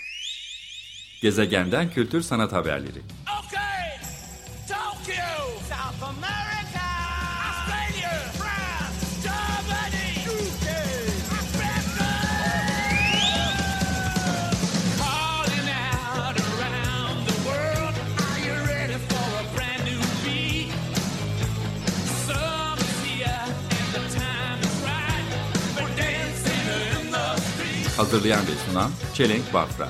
Gezegenden 1.25 1.89
kültür 1.89 2.21
sanat 2.21 2.51
haberleri. 2.53 3.01
Okay, 3.45 3.99
Tokyo, 4.67 5.25
South 5.69 6.03
America, 6.03 6.87
Australia, 7.49 8.11
France, 8.37 9.05
Germany, 9.23 10.07
UK. 10.27 10.67
Calling 15.01 15.67
out 15.69 16.37
around 16.37 17.17
the 17.27 17.37
world, 17.47 17.95
are 18.25 18.39
you 18.45 18.53
ready 18.67 18.97
for 19.09 19.27
a 19.41 19.45
brand 19.55 19.83
new 19.89 20.01
beat? 20.23 20.71
Summer's 22.27 22.99
here 23.03 23.45
and 23.79 23.89
the 23.95 24.03
time 24.19 24.59
is 24.61 24.75
right. 24.85 25.27
We're 25.75 25.95
dancing 25.97 26.65
in 27.01 27.11
the 27.11 27.35
street. 27.37 27.97
Hazırlayan 27.97 28.41
ve 28.47 28.55
sunan 28.71 28.91
Çelenk 29.13 29.53
Bafra. 29.53 29.89